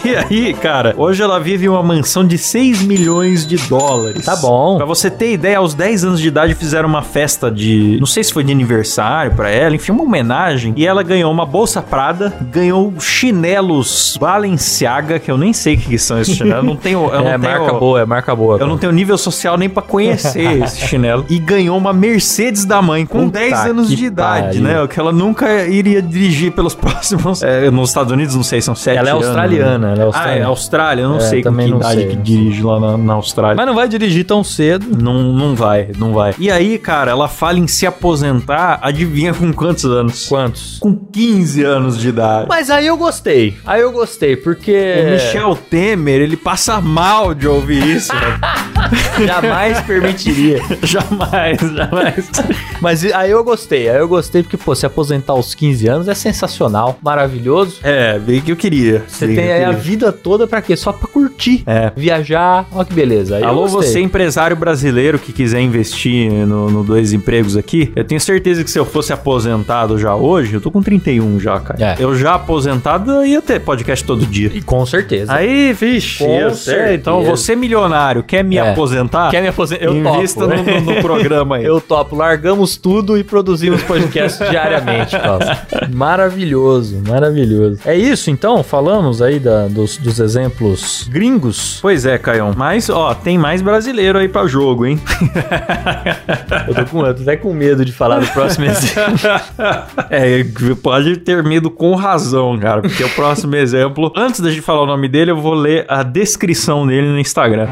[0.03, 4.25] E aí, cara, hoje ela vive em uma mansão de 6 milhões de dólares.
[4.25, 4.77] Tá bom.
[4.77, 7.97] Pra você ter ideia, aos 10 anos de idade fizeram uma festa de.
[7.99, 10.73] Não sei se foi de aniversário pra ela, enfim, uma homenagem.
[10.75, 15.97] E ela ganhou uma bolsa Prada, ganhou chinelos Balenciaga, que eu nem sei o que
[15.97, 16.65] são esses chinelos.
[16.65, 17.05] Não tenho.
[17.11, 18.57] Eu não é tenho, marca boa, é marca boa.
[18.59, 21.25] Eu não tenho nível social nem pra conhecer esse chinelo.
[21.29, 24.61] E ganhou uma Mercedes da mãe com Puta 10 anos de idade, pariu.
[24.61, 24.81] né?
[24.81, 27.41] O que ela nunca iria dirigir pelos próximos.
[27.41, 29.25] é, nos Estados Unidos, não sei, são 7 Ela é anos.
[29.25, 30.47] australiana, ela é Ah, é australiana.
[30.47, 33.55] Austrália, eu não É, sei com que idade sei, que dirige lá na, na Austrália.
[33.55, 34.85] Mas não vai dirigir tão cedo.
[35.01, 36.33] Não, não vai, não vai.
[36.37, 40.27] E aí, cara, ela fala em se aposentar, adivinha com quantos anos?
[40.27, 40.77] Quantos?
[40.79, 42.47] Com 15 anos de idade.
[42.49, 43.55] Mas aí eu gostei.
[43.65, 44.95] Aí eu gostei, porque.
[45.07, 48.39] O Michel Temer, ele passa mal de ouvir isso, né?
[49.25, 50.61] Jamais permitiria.
[50.83, 52.29] jamais, jamais.
[52.81, 53.89] Mas aí eu gostei.
[53.89, 57.79] Aí eu gostei porque, pô, se aposentar aos 15 anos é sensacional, maravilhoso.
[57.83, 59.03] É, bem que eu queria.
[59.07, 60.75] Você tem aí a vida toda pra quê?
[60.75, 61.63] Só pra curtir.
[61.65, 61.91] É.
[61.95, 62.67] Viajar.
[62.71, 63.37] Olha que beleza.
[63.37, 68.21] Aí Alô, você empresário brasileiro que quiser investir no, no Dois Empregos aqui, eu tenho
[68.21, 71.83] certeza que se eu fosse aposentado já hoje, eu tô com 31 já, cara.
[71.83, 71.95] É.
[71.99, 74.51] Eu já aposentado ia ter podcast todo dia.
[74.53, 75.33] E com certeza.
[75.33, 76.93] Aí, vixe, Com eu sei.
[76.95, 78.71] Então, você milionário, quer me É.
[78.71, 79.31] aposentar?
[79.31, 79.83] Quer me aposentar?
[79.83, 80.55] Eu Invista topo.
[80.55, 81.65] no, no- no programa aí.
[81.67, 82.15] Eu topo.
[82.47, 85.43] Largamos tudo e produzimos podcast diariamente, Klaus.
[85.93, 87.81] Maravilhoso, maravilhoso.
[87.85, 88.63] É isso, então?
[88.63, 91.79] Falamos aí da- dos, dos exemplos gringos.
[91.81, 92.53] Pois é, Caião.
[92.55, 94.97] Mas, ó, tem mais brasileiro aí pra jogo, hein?
[96.67, 99.19] Eu tô, com, eu tô até com medo de falar do próximo exemplo.
[100.09, 100.43] é,
[100.81, 102.81] pode ter medo com razão, cara.
[102.81, 106.03] Porque o próximo exemplo, antes da gente falar o nome dele, eu vou ler a
[106.03, 107.67] descrição dele no Instagram.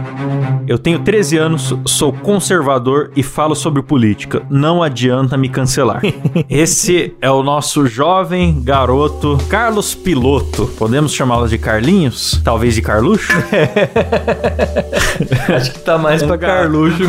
[0.67, 4.41] Eu tenho 13 anos, sou conservador e falo sobre política.
[4.49, 6.01] Não adianta me cancelar.
[6.49, 10.67] Esse é o nosso jovem garoto Carlos Piloto.
[10.77, 12.39] Podemos chamá-lo de Carlinhos?
[12.43, 13.31] Talvez de Carluxo?
[15.55, 17.03] Acho que tá mais pra Um gar- Carluxo.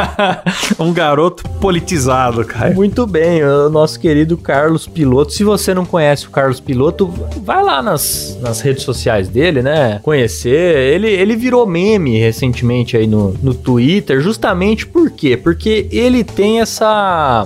[0.78, 2.72] um garoto politizado, cara.
[2.74, 5.32] Muito bem, o nosso querido Carlos Piloto.
[5.32, 7.06] Se você não conhece o Carlos Piloto,
[7.44, 10.00] vai lá nas, nas redes sociais dele, né?
[10.02, 10.52] Conhecer.
[10.92, 15.36] Ele, ele virou meme recentemente aí no, no Twitter, justamente por quê?
[15.36, 16.81] Porque ele tem essa,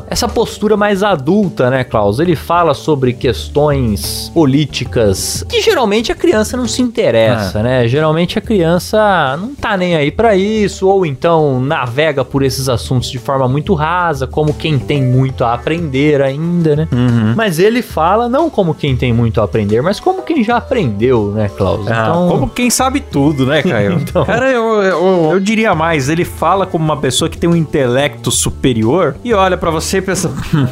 [0.08, 2.18] essa postura mais adulta, né, Klaus?
[2.18, 7.88] Ele fala sobre questões políticas que geralmente a criança não se interessa, né?
[7.88, 13.10] Geralmente a criança não tá nem aí pra isso, ou então navega por esses assuntos
[13.10, 16.88] de forma muito rasa, como quem tem muito a aprender ainda, né?
[16.92, 17.34] Uhum.
[17.36, 21.32] Mas ele fala não como quem tem muito a aprender, mas como quem já aprendeu,
[21.32, 21.86] né, Klaus?
[21.90, 23.96] Ah, como quem sabe tudo, né, Caio?
[24.06, 24.24] Então.
[24.24, 28.30] Cara, eu, eu, eu diria mais, ele fala como uma pessoa que tem um intelecto
[28.30, 30.28] superior e olha pra você e pensa...
[30.28, 30.66] "Hum,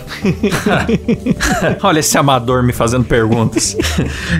[1.82, 3.76] olha esse amador me fazendo perguntas.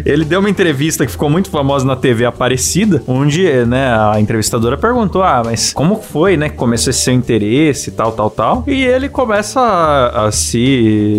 [0.05, 4.77] ele deu uma entrevista que ficou muito famosa na TV Aparecida, onde, né, a entrevistadora
[4.77, 8.65] perguntou, ah, mas como foi, né, que começou esse seu interesse e tal, tal, tal.
[8.67, 10.59] E ele começa a, a se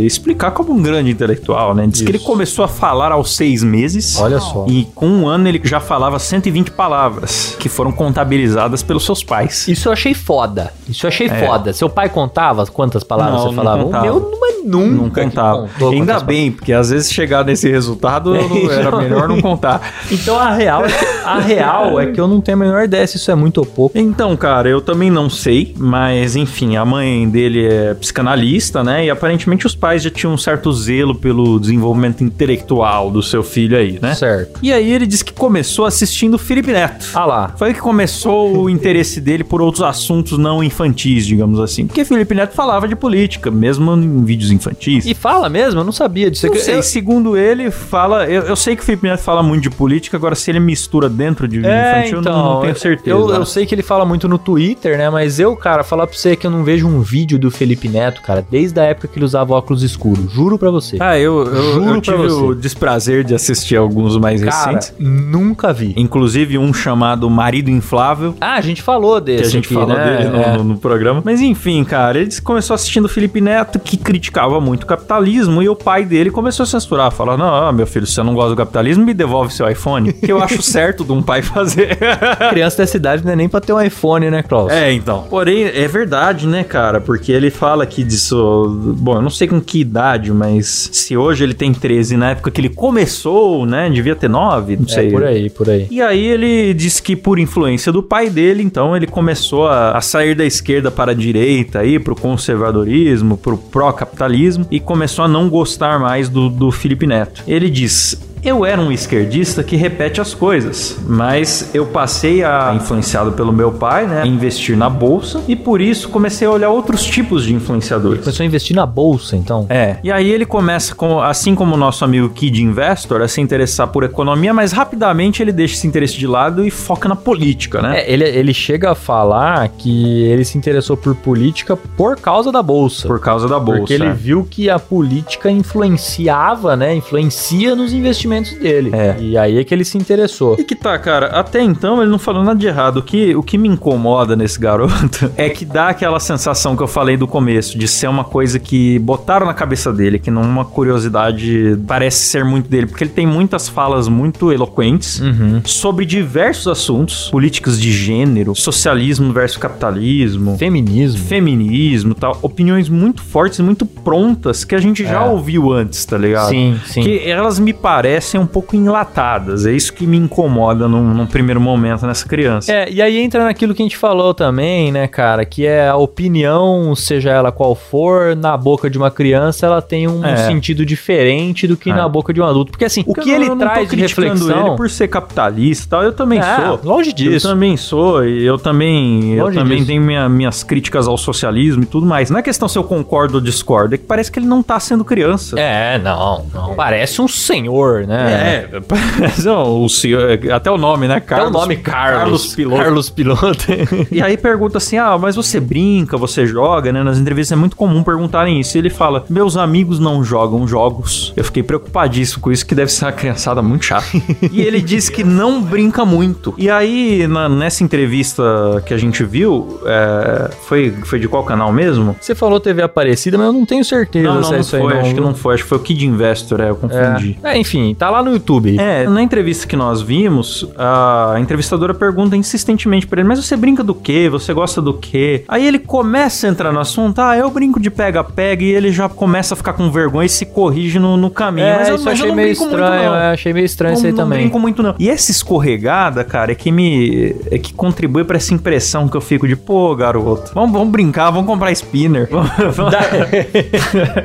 [0.05, 1.85] explicar como um grande intelectual, né?
[1.87, 2.25] Diz que ele Isso.
[2.25, 4.17] começou a falar aos seis meses.
[4.19, 4.65] Olha só.
[4.67, 9.67] E com um ano ele já falava 120 palavras, que foram contabilizadas pelos seus pais.
[9.67, 10.71] Isso eu achei foda.
[10.87, 11.45] Isso eu achei É.
[11.45, 11.73] foda.
[11.73, 13.83] Seu pai contava quantas palavras Não, você não falava?
[13.83, 14.05] contava.
[14.05, 15.69] O meu não é nunca, Não que contava.
[15.91, 19.93] Ainda bem, porque às vezes chegar nesse resultado não- era melhor não contar.
[20.11, 23.05] Então a real, é que, a real é que eu não tenho a menor ideia
[23.07, 23.97] se isso é muito ou pouco.
[23.97, 29.05] Então, cara, eu também não sei, mas enfim, a mãe dele é psicanalista, né?
[29.05, 33.77] E aparentemente os pais já tinham um certo zelo pelo desenvolvimento intelectual do seu filho
[33.77, 34.13] aí, né?
[34.15, 34.59] Certo.
[34.61, 37.07] E aí ele disse que começou assistindo Felipe Neto.
[37.13, 37.53] Ah lá.
[37.57, 41.85] Foi que começou o interesse dele por outros assuntos não infantis, digamos assim.
[41.87, 45.05] Porque Felipe Neto falava de política, mesmo em vídeos infantis.
[45.05, 45.79] E fala mesmo?
[45.81, 46.47] Eu não sabia disso.
[46.47, 48.25] Não Eu- sei eu, segundo ele, fala.
[48.25, 51.07] Eu, eu sei que o Felipe Neto fala muito de política, agora se ele mistura
[51.09, 53.09] dentro de infantil, eu não, não tenho certeza.
[53.15, 55.09] Eu, eu sei que ele fala muito no Twitter, né?
[55.09, 58.21] Mas eu, cara, falar pra você que eu não vejo um vídeo do Felipe Neto,
[58.21, 60.31] cara, desde a época que ele usava óculos escuros.
[60.31, 60.97] Juro pra você.
[60.99, 62.43] Ah, eu, eu, Juro eu pra tive você.
[62.43, 64.93] o desprazer de assistir alguns mais Cara, recentes.
[64.99, 65.93] nunca vi.
[65.95, 68.35] Inclusive um chamado Marido Inflável.
[68.41, 70.17] Ah, a gente falou desse Que a gente aqui, falou né?
[70.17, 70.57] dele no, É.
[70.57, 71.21] no- no programa.
[71.23, 75.67] Mas enfim, cara, ele começou assistindo o Felipe Neto, que criticava muito o capitalismo, e
[75.67, 78.51] o pai dele começou a censurar, falando: Não, ah, meu filho, se você não gosta
[78.51, 80.13] do capitalismo, me devolve seu iPhone.
[80.13, 81.97] Que eu acho certo de um pai fazer.
[82.49, 84.71] Criança dessa idade não é nem pra ter um iPhone, né, Klaus?
[84.71, 85.23] É, então.
[85.29, 87.01] Porém, é verdade, né, cara?
[87.01, 88.95] Porque ele fala aqui disso.
[88.97, 92.51] Bom, eu não sei com que idade, mas se hoje ele tem 13, na época
[92.51, 93.89] que ele começou, né?
[93.89, 95.11] Devia ter 9, não É, sei.
[95.11, 95.87] por aí, por aí.
[95.91, 99.99] E aí ele disse que por influência do pai dele, então ele começou a, a
[100.01, 102.15] sair da esquerda para a direita aí, pro
[102.45, 107.43] conservadorismo, pro pró-capitalismo e começou a não gostar mais do, do Felipe Neto.
[107.47, 113.31] Ele diz: eu era um esquerdista que repete as coisas, mas eu passei a, influenciado
[113.31, 117.43] pelo meu pai, né, investir na bolsa e por isso comecei a olhar outros tipos
[117.43, 118.19] de influenciadores.
[118.19, 119.65] Começou a investir na bolsa, então.
[119.67, 123.41] É, e aí ele começa, com, assim como o nosso amigo Kid Investor, a se
[123.41, 127.81] interessar por economia, mas rapidamente ele deixa esse interesse de lado e foca na política,
[127.81, 128.01] né?
[128.01, 132.61] É, ele, ele chega a falar que ele se interessou por política por causa da
[132.61, 133.07] bolsa.
[133.07, 133.79] Por causa da bolsa.
[133.79, 134.13] Porque ele é.
[134.13, 136.93] viu que a política influenciava, né?
[136.93, 138.91] Influencia nos investimentos dele.
[138.93, 139.15] É.
[139.19, 140.55] E aí é que ele se interessou.
[140.59, 142.97] E que tá, cara, até então ele não falou nada de errado.
[142.97, 146.87] O que, o que me incomoda nesse garoto é que dá aquela sensação que eu
[146.87, 150.65] falei do começo, de ser uma coisa que botaram na cabeça dele, que não uma
[150.65, 155.61] curiosidade parece ser muito dele, porque ele tem muitas falas muito eloquentes Uhum.
[155.65, 160.57] sobre diversos assuntos, políticas de gênero, socialismo versus capitalismo.
[160.57, 161.19] Feminismo.
[161.25, 165.29] Feminismo e tal, opiniões muito fortes, muito prontas que a gente já É.
[165.29, 166.49] ouviu antes, tá ligado?
[166.49, 167.01] Sim, sim.
[167.01, 169.65] Que elas me parecem um pouco enlatadas.
[169.65, 172.71] É isso que me incomoda num, num primeiro momento nessa criança.
[172.71, 175.45] É, e aí entra naquilo que a gente falou também, né, cara?
[175.45, 180.07] Que é a opinião, seja ela qual for, na boca de uma criança, ela tem
[180.07, 180.35] um É.
[180.37, 181.93] sentido diferente do que É.
[181.93, 182.71] na boca de um adulto.
[182.71, 184.67] Porque assim, o que eu ele eu traz de criticando reflexão.
[184.67, 186.79] ele por ser capitalista e tal, eu também É, sou.
[186.83, 187.47] longe disso.
[187.47, 189.87] Eu também sou, e eu também, eu também disso.
[189.87, 192.29] tenho minha- minhas críticas ao socialismo e tudo mais.
[192.29, 194.79] Não é questão se eu concordo ou discordo, é que parece que ele não tá
[194.79, 195.59] sendo criança.
[195.59, 196.75] É, não, não.
[196.75, 198.67] Parece um senhor, né?
[198.71, 201.15] É, parece o senhor, até o nome, né?
[201.17, 202.15] Até o nome Carlos.
[202.15, 202.83] Carlos Piloto.
[202.83, 203.65] Carlos Piloto.
[204.11, 207.03] E aí pergunta assim: ah, mas você brinca, você joga, né?
[207.03, 208.77] Nas entrevistas é muito comum perguntarem isso.
[208.77, 211.33] E ele fala: meus amigos não jogam jogos.
[211.35, 214.05] Eu fiquei preocupadíssimo com isso, que deve ser uma criançada muito chata.
[214.51, 216.53] e ele diz que não brinca muito.
[216.57, 218.43] E aí, na- nessa entrevista
[218.85, 222.15] que a gente viu, é, foi, foi de qual canal mesmo?
[222.19, 224.75] Você falou TV Aparecida, mas eu não tenho certeza Não, não, se é não isso
[224.75, 224.81] aí.
[224.81, 225.01] foi, não.
[225.01, 227.37] acho que não foi, acho que foi o Kid Investor, é, eu confundi.
[227.43, 227.55] É.
[227.55, 228.77] É, enfim, tá lá no YouTube.
[228.79, 233.83] É, na entrevista que nós vimos, a entrevistadora pergunta insistentemente pra ele: Mas você brinca
[233.83, 234.29] do quê?
[234.29, 235.43] Você gosta do quê?
[235.47, 239.07] Aí ele começa a entrar no assunto: Ah, eu brinco de pega-pega, e ele já
[239.09, 241.67] começa a ficar com vergonha e se corrige no, no caminho.
[241.67, 243.17] É, mas eu, isso eu mas eu achei não meio muito, estranho, não.
[243.17, 244.39] é, achei meio estranho Não, isso aí não também.
[244.39, 244.95] brinco muito, não.
[244.99, 247.35] E essa escorregada, cara, é que me.
[247.51, 251.31] é que contribui pra essa impressão que eu fico de, pô, garoto, vamos, vamos brincar,
[251.31, 252.29] vamos comprar spinner.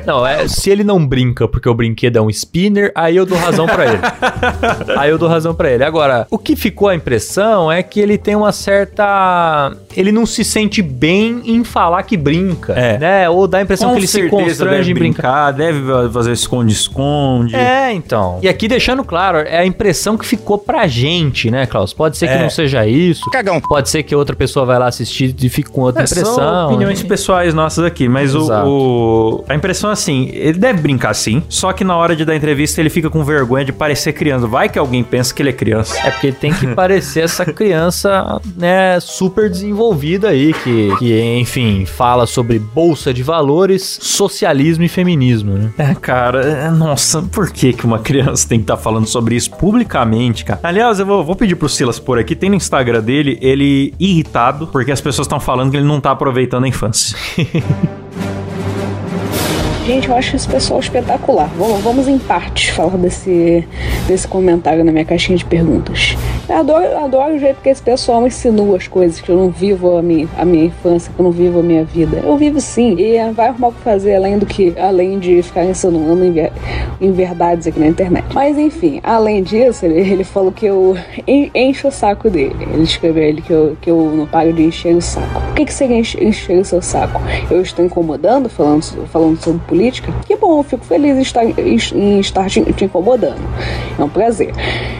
[0.05, 3.37] Não, é, se ele não brinca porque o brinquedo é um spinner, aí eu dou
[3.37, 3.99] razão pra ele.
[4.97, 5.83] aí eu dou razão pra ele.
[5.83, 9.71] Agora, o que ficou a impressão é que ele tem uma certa.
[9.95, 12.73] Ele não se sente bem em falar que brinca.
[12.73, 12.97] É.
[12.97, 13.29] Né?
[13.29, 15.51] Ou dá a impressão Com que ele se constrange deve em brincar.
[15.53, 17.55] brincar, deve fazer esconde-esconde.
[17.55, 18.39] É, então.
[18.41, 21.93] E aqui deixando claro, é a impressão que ficou pra gente, né, Klaus?
[21.93, 22.41] Pode ser que É.
[22.41, 23.29] não seja isso.
[23.31, 23.59] Cagão.
[23.61, 26.35] Pode ser que outra pessoa vai lá assistir e fique com outra É, impressão.
[26.35, 31.13] São opiniões pessoais nossas aqui, mas o, o- a impressão é assim, ele deve brincar
[31.13, 34.47] sim, só que na hora de dar entrevista ele fica com vergonha de parecer criança.
[34.47, 35.95] Vai que alguém pensa que ele é criança.
[36.05, 42.25] É porque tem que parecer essa criança, né, super desenvolvida aí, que, que, enfim, fala
[42.25, 45.71] sobre bolsa de valores, socialismo e feminismo, né?
[45.77, 49.51] É, cara, é, nossa, por que que uma criança tem que estar falando sobre isso
[49.51, 50.59] publicamente, cara?
[50.63, 54.67] Aliás, eu vou, vou pedir pro Silas por aqui, tem no Instagram dele, ele irritado,
[54.67, 57.17] porque as pessoas estão falando que ele não tá aproveitando a infância.
[59.91, 61.51] Gente, eu acho esse pessoal espetacular.
[61.57, 63.67] Vamos, vamos em partes falar desse,
[64.07, 66.15] desse comentário na minha caixinha de perguntas.
[66.47, 69.49] Eu adoro, eu adoro o jeito que esse pessoal insinua as coisas, que eu não
[69.49, 72.21] vivo a minha, a minha infância, que eu não vivo a minha vida.
[72.23, 75.65] Eu vivo sim, e vai arrumar o que fazer além do que, além de ficar
[75.65, 76.35] insinuando em,
[77.01, 78.25] em verdades aqui na internet.
[78.33, 80.95] Mas enfim, além disso, ele, ele falou que eu
[81.27, 82.55] encho o saco dele.
[82.73, 85.41] Ele escreveu ele que eu, que eu não paro de encher o saco.
[85.51, 87.21] O que, que seria encher, encher o seu saco?
[87.49, 89.80] Eu estou incomodando, falando, falando sobre política?
[90.27, 93.41] Que bom, fico feliz em estar, em estar te, te incomodando.
[93.97, 94.53] É um prazer.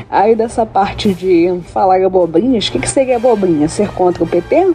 [0.09, 3.69] Aí dessa parte de falar abobrinhas, o que, que seria abobrinha?
[3.69, 4.73] Ser contra o PT?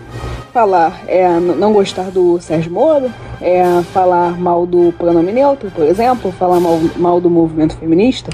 [0.52, 3.10] Falar é não gostar do Sérgio Moro?
[3.40, 6.32] É falar mal do pronome neutro, por exemplo?
[6.32, 8.30] Falar mal, mal do movimento feminista?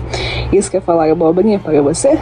[0.53, 2.19] Isso quer falar abobrinha para você?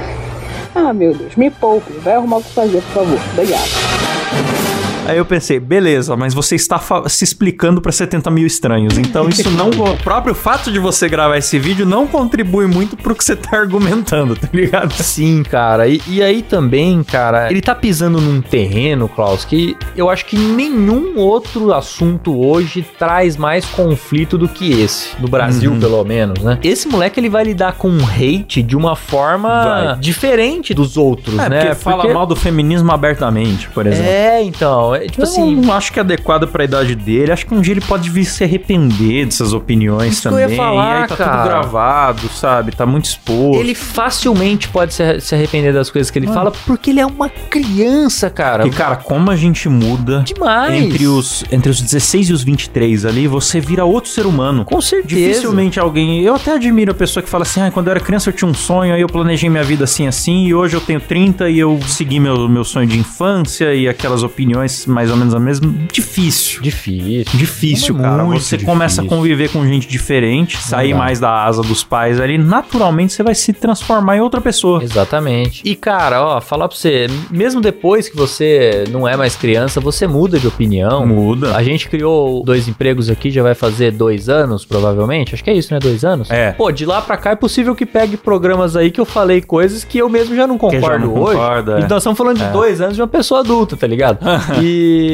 [0.74, 3.18] Ah, meu Deus, me poupe, vai arrumar o que fazer, por favor.
[3.32, 4.89] Obrigado.
[5.06, 8.98] Aí eu pensei, beleza, mas você está se explicando para 70 mil estranhos.
[8.98, 9.70] Então isso não.
[9.70, 13.56] o próprio fato de você gravar esse vídeo não contribui muito pro que você tá
[13.56, 14.92] argumentando, tá ligado?
[14.92, 15.88] Sim, cara.
[15.88, 20.36] E, e aí também, cara, ele tá pisando num terreno, Klaus, que eu acho que
[20.36, 25.10] nenhum outro assunto hoje traz mais conflito do que esse.
[25.20, 25.80] No Brasil, uhum.
[25.80, 26.58] pelo menos, né?
[26.62, 29.98] Esse moleque, ele vai lidar com hate de uma forma vai.
[29.98, 31.60] diferente dos outros, é, né?
[31.60, 34.10] Porque fala mal do feminismo abertamente, por exemplo.
[34.10, 34.92] É, então.
[35.00, 35.56] É, tipo eu assim.
[35.56, 37.32] Não acho que é adequado pra idade dele.
[37.32, 40.38] Acho que um dia ele pode vir se arrepender dessas opiniões Isso também.
[40.38, 41.30] Que eu ia falar, e aí tá cara.
[41.30, 42.72] tudo gravado, sabe?
[42.72, 43.60] Tá muito exposto.
[43.60, 48.28] Ele facilmente pode se, arrepender das coisas que ele fala, porque ele é uma criança,
[48.28, 48.66] cara.
[48.66, 53.06] E, cara, como a gente muda demais entre os, entre os 16 e os 23
[53.06, 54.64] ali, você vira outro ser humano.
[54.64, 55.14] Com certeza.
[55.14, 56.20] Dificilmente alguém.
[56.22, 58.50] Eu até admiro a pessoa que fala assim: ah, quando eu era criança eu tinha
[58.50, 61.58] um sonho, aí eu planejei minha vida assim, assim, e hoje eu tenho 30 e
[61.58, 65.72] eu segui meu, meu sonho de infância e aquelas opiniões mais ou menos a mesma.
[65.92, 66.62] Difícil.
[66.62, 67.24] Difícil.
[67.34, 68.24] Difícil, é cara.
[68.24, 68.66] Você difícil.
[68.66, 73.22] começa a conviver com gente diferente, sair mais da asa dos pais ali, naturalmente você
[73.22, 74.82] vai se transformar em outra pessoa.
[74.82, 75.62] Exatamente.
[75.64, 80.06] E, cara, ó, falar pra você, mesmo depois que você não é mais criança, você
[80.06, 81.06] muda de opinião.
[81.06, 81.56] Muda.
[81.56, 85.34] A gente criou dois empregos aqui, já vai fazer dois anos, provavelmente.
[85.34, 85.80] Acho que é isso, né?
[85.80, 86.30] Dois anos?
[86.30, 86.52] É.
[86.52, 89.84] Pô, de lá pra cá é possível que pegue programas aí que eu falei coisas
[89.84, 91.36] que eu mesmo já não concordo já não hoje.
[91.36, 91.78] Concorda, é.
[91.78, 92.50] Então, nós estamos falando de é.
[92.50, 94.18] dois anos de uma pessoa adulta, tá ligado?
[94.62, 94.69] e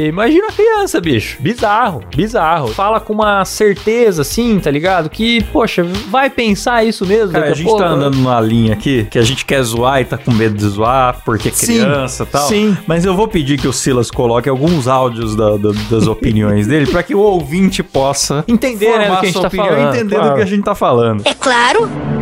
[0.09, 1.38] imagina a criança, bicho.
[1.40, 2.69] Bizarro, bizarro.
[2.69, 5.09] Fala com uma certeza, assim, tá ligado?
[5.11, 7.33] Que, poxa, vai pensar isso mesmo.
[7.33, 7.83] Cara, a, a gente pouco.
[7.83, 10.69] tá andando numa linha aqui que a gente quer zoar e tá com medo de
[10.69, 12.49] zoar porque é criança e tal.
[12.49, 12.77] Sim.
[12.87, 16.87] Mas eu vou pedir que o Silas coloque alguns áudios da, da, das opiniões dele
[16.87, 19.95] para que o ouvinte possa entender né, do que a gente tá falando.
[19.95, 20.31] entender claro.
[20.31, 21.23] do que a gente tá falando.
[21.25, 22.15] É claro.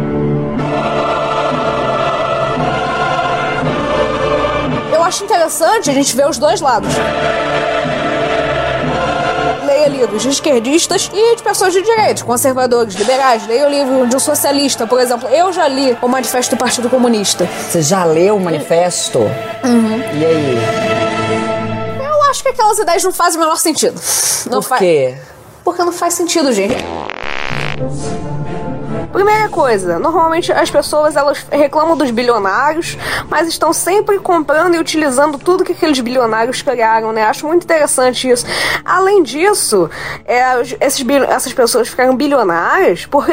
[5.14, 6.92] Acho interessante a gente ver os dois lados
[9.64, 13.46] leia livros de esquerdistas e de pessoas de direita, conservadores, liberais.
[13.46, 15.28] Leia o livro de um socialista, por exemplo.
[15.28, 17.48] Eu já li o Manifesto do Partido Comunista.
[17.68, 19.18] Você já leu o manifesto?
[19.18, 19.98] Uhum.
[20.14, 20.58] E aí?
[22.06, 24.00] Eu acho que aquelas ideias não fazem o menor sentido.
[24.48, 25.16] Não Por quê?
[25.64, 26.76] Porque não faz sentido, gente.
[29.14, 32.98] Primeira coisa, normalmente as pessoas elas reclamam dos bilionários,
[33.30, 37.22] mas estão sempre comprando e utilizando tudo que aqueles bilionários criaram, né?
[37.22, 38.44] Acho muito interessante isso.
[38.84, 39.88] Além disso,
[40.24, 43.32] é, esses, essas pessoas ficaram bilionárias porque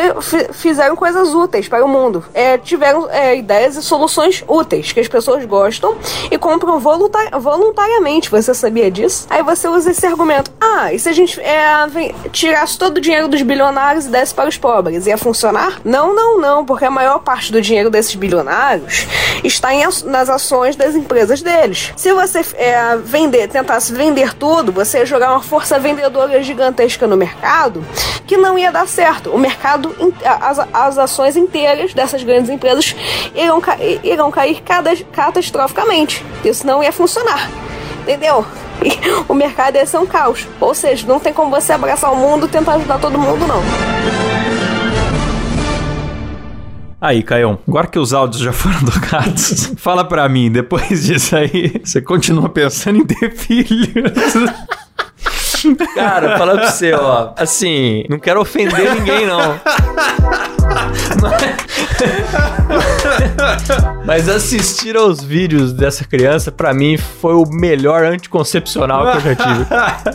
[0.53, 2.23] fizeram coisas úteis para o mundo.
[2.31, 5.97] É, tiveram é, ideias e soluções úteis que as pessoas gostam
[6.29, 8.29] e compram voluntari voluntariamente.
[8.29, 9.25] Você sabia disso?
[9.31, 11.73] Aí você usa esse argumento: ah, e se a gente é,
[12.31, 15.07] tirasse todo o dinheiro dos bilionários e desse para os pobres?
[15.07, 15.70] Ia funcionar?
[15.83, 19.07] Não, não, não, porque a maior parte do dinheiro desses bilionários
[19.43, 21.93] está em, nas ações das empresas deles.
[21.95, 27.17] Se você é, vender, tentasse vender tudo, você ia jogar uma força vendedora gigantesca no
[27.17, 27.83] mercado
[28.25, 29.29] que não ia dar certo.
[29.31, 32.95] O mercado, as, as ações inteiras dessas grandes empresas
[33.35, 33.61] irão,
[34.03, 34.61] irão cair
[35.11, 36.25] catastroficamente.
[36.43, 37.49] Isso não ia funcionar.
[38.01, 38.45] Entendeu?
[39.27, 40.47] O mercado ia ser um caos.
[40.59, 44.30] Ou seja, não tem como você abraçar o mundo e tentar ajudar todo mundo, não.
[47.01, 51.81] Aí, Caião, agora que os áudios já foram tocados, fala pra mim, depois disso aí,
[51.83, 54.11] você continua pensando em ter filhos?
[55.95, 57.33] Cara, fala pra você, ó.
[57.35, 59.59] Assim, não quero ofender ninguém, não.
[61.21, 61.61] Mas...
[64.05, 69.35] Mas assistir aos vídeos dessa criança, pra mim, foi o melhor anticoncepcional que eu já
[69.35, 69.65] tive.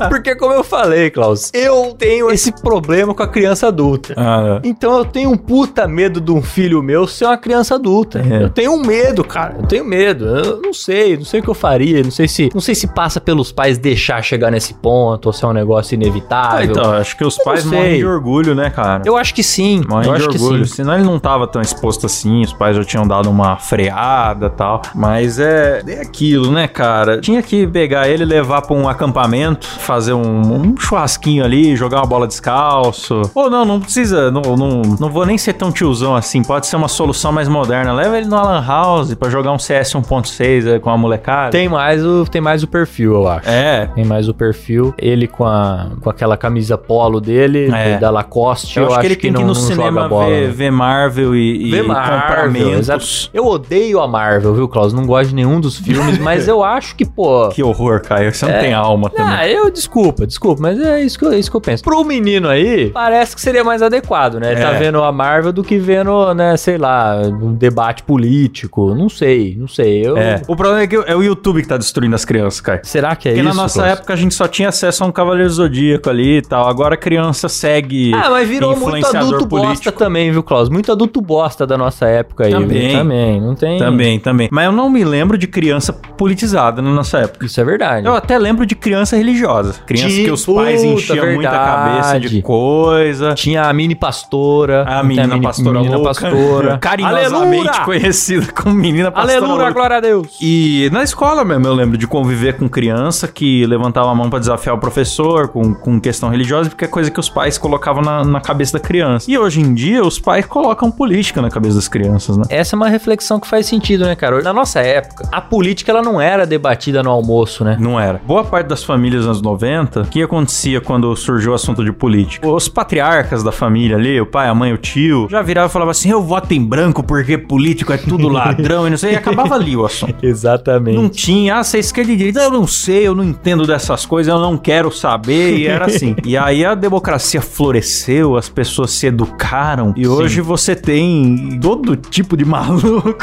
[0.09, 4.14] Porque, como eu falei, Klaus, eu tenho esse problema com a criança adulta.
[4.16, 8.21] Ah, Então eu tenho um puta medo de um filho meu ser uma criança adulta.
[8.29, 8.42] É.
[8.45, 9.57] Eu tenho um medo, cara.
[9.59, 10.25] Eu tenho medo.
[10.25, 12.03] Eu não sei, não sei o que eu faria.
[12.03, 15.45] Não sei se, não sei se passa pelos pais deixar chegar nesse ponto ou se
[15.45, 16.71] é um negócio ah, inevitável.
[16.71, 19.03] então, acho que os Eu pais morrem de orgulho, né, cara?
[19.07, 19.83] Eu acho que sim.
[19.88, 20.66] Morrem eu acho que orgulho.
[20.66, 20.74] sim.
[20.76, 24.50] Senão ele não tava tão exposto assim, os pais já tinham dado uma freada e
[24.50, 24.82] tal.
[24.94, 27.20] Mas é, é aquilo, né, cara?
[27.20, 30.22] Tinha que pegar ele, levar pra um acampamento, fazer um,
[30.54, 33.22] um churrasquinho ali, jogar uma bola descalço.
[33.35, 36.76] Ou não, não precisa, não, não, não vou nem ser tão tiozão assim, pode ser
[36.76, 37.92] uma solução mais moderna.
[37.92, 41.50] Leva ele no Alan House pra jogar um CS 1.6 aí com a molecada.
[41.50, 43.48] Tem mais o, tem mais o perfil, eu acho.
[43.48, 44.94] É, Tem mais o perfil.
[44.98, 47.98] Ele com, a, com aquela camisa polo dele, É.
[47.98, 48.78] da Lacoste.
[48.78, 51.70] eu, acho que ele tem não, que ir no cinema bola, ver, ver Marvel e,
[51.70, 52.79] Ver comprar Marvel, mentos.
[52.88, 53.31] exato.
[53.33, 54.92] Eu odeio a Marvel, viu, Klaus?
[54.92, 57.49] Não gosto de nenhum dos filmes, mas eu acho que, pô.
[57.57, 58.33] Que horror, Caio.
[58.35, 58.59] Você não É.
[58.61, 59.33] tem alma também.
[59.35, 61.82] Ah, eu desculpa, desculpa, mas é isso que, eu, é isso que eu penso.
[61.82, 64.53] Pro menino aí, parece que seria mais adequado, né?
[64.53, 64.78] Ele tá É.
[64.78, 68.95] vendo a Marvel do que vendo, né, sei lá, um debate político.
[68.95, 70.07] Não sei, não sei.
[70.07, 70.16] Eu...
[70.16, 70.43] É.
[70.47, 72.80] O problema é que é o YouTube que tá destruindo as crianças, cara.
[72.84, 73.57] Será que é Porque isso?
[73.57, 73.93] na nossa Klaus?
[73.99, 76.68] época a gente só tinha acesso a um Cavaleiro Zodíaco ali e tal.
[76.68, 78.12] Agora a criança segue.
[78.14, 79.99] Ah, mas virou muito adulto bosta político.
[80.27, 80.68] Também, viu, Klaus?
[80.68, 82.51] Muito adulto bosta da nossa época aí.
[82.53, 82.89] Também.
[82.89, 82.99] viu?
[82.99, 83.79] Também, não tem.
[83.79, 84.49] Também, também.
[84.51, 87.47] Mas eu não me lembro de criança politizada na nossa época.
[87.47, 88.07] Isso é verdade.
[88.07, 89.74] Eu até lembro de criança religiosa.
[89.87, 93.35] Criança Tinha- que os pais puta, enchiam muita cabeça de coisa.
[93.35, 94.85] Tinha a mini pastora.
[94.87, 96.09] A menina mini- pastora menina louca.
[96.20, 96.79] pastora.
[96.81, 97.85] Carinhosamente Aleluia!
[97.85, 100.39] conhecida como menina pastora Aleluia, glória a Deus.
[100.41, 104.39] E na escola mesmo eu lembro de conviver com criança que levantava a mão pra
[104.39, 108.24] desafiar o professor com, com questão religiosa, porque é coisa que os pais colocavam na,
[108.24, 109.31] na cabeça da criança.
[109.31, 112.45] E hoje em dia os pais colocam política na cabeça das crianças, né?
[112.49, 114.43] Essa é uma reflexão que faz sentido, né, cara?
[114.43, 117.77] Na nossa época, a política ela não era debatida no almoço, né?
[117.79, 118.21] Não era.
[118.27, 121.93] Boa parte das famílias nos anos 90, o que acontecia quando surgiu o assunto de
[121.93, 122.49] política?
[122.49, 125.91] Os patriarcas da família ali, o pai, a mãe, o tio, já viravam e falavam
[125.91, 129.12] assim: eu voto em branco porque político é tudo ladrão e não sei.
[129.12, 130.17] E acabava ali o assunto.
[130.25, 130.97] Exatamente.
[130.97, 134.07] Não tinha, ah, você é esquerda e direita, eu não sei, eu não entendo dessas
[134.07, 136.17] coisas, eu não quero saber, e era assim.
[136.25, 142.36] e aí a democracia floresceu, as pessoas se educaram, e hoje você tem todo tipo
[142.36, 143.16] de maluco,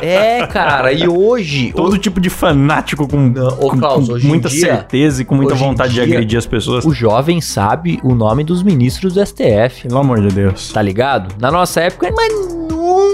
[0.00, 1.72] É, cara, e hoje.
[1.74, 3.30] todo tipo de fanático com,
[3.60, 6.46] ô, com- Klaus, com muita dia- certeza e com muita vontade de dia, agredir as
[6.46, 6.84] pessoas.
[6.84, 9.88] O jovem sabe o nome dos ministros do STF.
[9.88, 10.72] Pelo amor de Deus.
[10.72, 11.34] Tá ligado?
[11.40, 12.32] Na nossa época, mas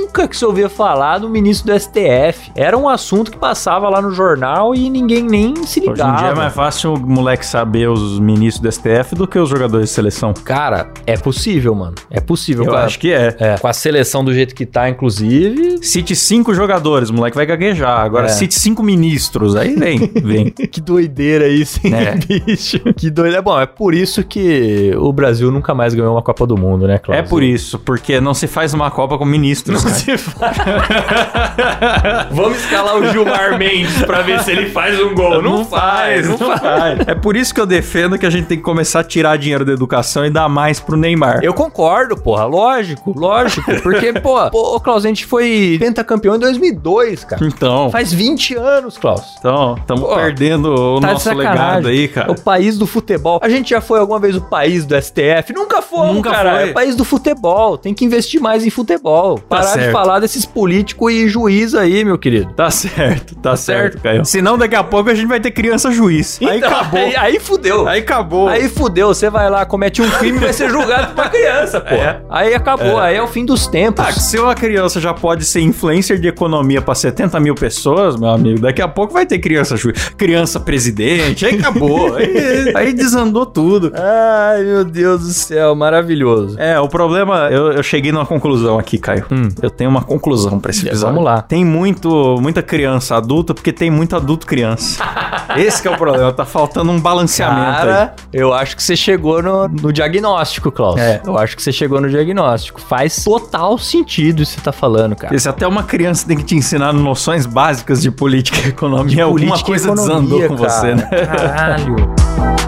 [0.08, 2.50] nunca que se ouvia falar do ministro do STF.
[2.54, 6.12] Era um assunto que passava lá no jornal e ninguém nem se Hoje ligava.
[6.12, 9.48] em dia é mais fácil o moleque saber os ministros do STF do que os
[9.48, 10.32] jogadores de seleção.
[10.32, 11.94] Cara, é possível, mano.
[12.10, 12.64] É possível.
[12.64, 13.36] Eu com a- acho que é.
[13.38, 15.78] É, com a seleção do jeito que tá, inclusive.
[15.84, 18.00] Cite cinco jogadores, o moleque vai gaguejar.
[18.00, 18.28] Agora É.
[18.30, 19.54] cite cinco ministros.
[19.54, 20.50] Aí vem, vem.
[20.50, 22.14] Que doideira isso, hein, É.
[22.46, 22.80] bicho?
[22.96, 23.42] Que doideira.
[23.42, 26.94] Bom, é por isso que o Brasil nunca mais ganhou uma Copa do Mundo, né,
[26.94, 27.28] É Cláudio?
[27.28, 29.84] por isso, porque não se faz uma Copa com ministros.
[29.84, 29.97] né?
[32.30, 35.42] Vamos escalar o Gilmar Mendes pra ver se ele faz um gol.
[35.42, 37.00] Não, faz, não faz.
[37.06, 39.64] É por isso que eu defendo que a gente tem que começar a tirar dinheiro
[39.64, 41.40] da educação e dar mais pro Neymar.
[41.42, 42.44] Eu concordo, porra.
[42.44, 43.68] Lógico, lógico.
[43.82, 47.44] Porque, pô, pô, ô, Klaus, a gente foi pentacampeão em 2002, cara.
[47.44, 49.36] Então, Faz 20 anos, Klaus.
[49.38, 52.30] então, estamos perdendo o Tá nosso legado aí, cara.
[52.30, 53.38] O país do futebol.
[53.42, 55.52] A gente já foi alguma vez o país do STF?
[55.54, 56.54] Nunca fomos, Nunca cara.
[56.56, 56.68] foi.
[56.68, 57.78] É o país do futebol.
[57.78, 59.38] Tem que investir mais em futebol.
[59.38, 59.92] Parar de certo.
[59.92, 62.52] falar desses políticos e juiz aí, meu querido.
[62.54, 64.02] Tá certo, tá, certo, certo.
[64.02, 64.24] Caio.
[64.24, 66.38] Senão daqui a pouco a gente vai ter criança juiz.
[66.40, 67.00] aí Então, acabou.
[67.00, 67.88] Aí, aí fudeu.
[67.88, 68.48] Aí acabou.
[68.48, 71.80] Aí fudeu, você vai lá, comete um crime e vai ser julgado por uma criança,
[71.80, 71.94] pô.
[71.94, 72.20] É.
[72.28, 74.04] Aí acabou, aí é o fim dos tempos.
[74.04, 78.30] Ah, se uma criança já pode ser influencer de economia pra 70 mil pessoas, meu
[78.30, 82.14] amigo, daqui a pouco vai ter criança juiz, criança presidente, aí acabou.
[82.16, 83.92] aí, aí desandou tudo.
[83.94, 86.58] Ai, meu Deus do céu, maravilhoso.
[86.58, 89.26] É, o problema, eu, eu cheguei numa conclusão aqui, Caio.
[89.30, 89.48] Hum.
[89.62, 91.14] Eu tenho uma conclusão pra esse episódio.
[91.14, 91.40] vamos lá.
[91.40, 95.02] Tem muito, muita criança adulta porque tem muito adulto criança.
[95.56, 97.76] esse que é o problema, tá faltando um balanceamento aí.
[97.76, 101.00] Cara, eu acho que você chegou no, no diagnóstico, Klaus.
[101.00, 101.22] É.
[101.24, 102.80] Eu acho que você chegou no diagnóstico.
[102.80, 105.28] Faz total sentido isso que você tá falando, cara.
[105.28, 109.24] Porque se até uma criança tem que te ensinar noções básicas de política e economia,
[109.24, 110.68] alguma Política coisa economia, desandou com cara.
[110.68, 111.08] você, né?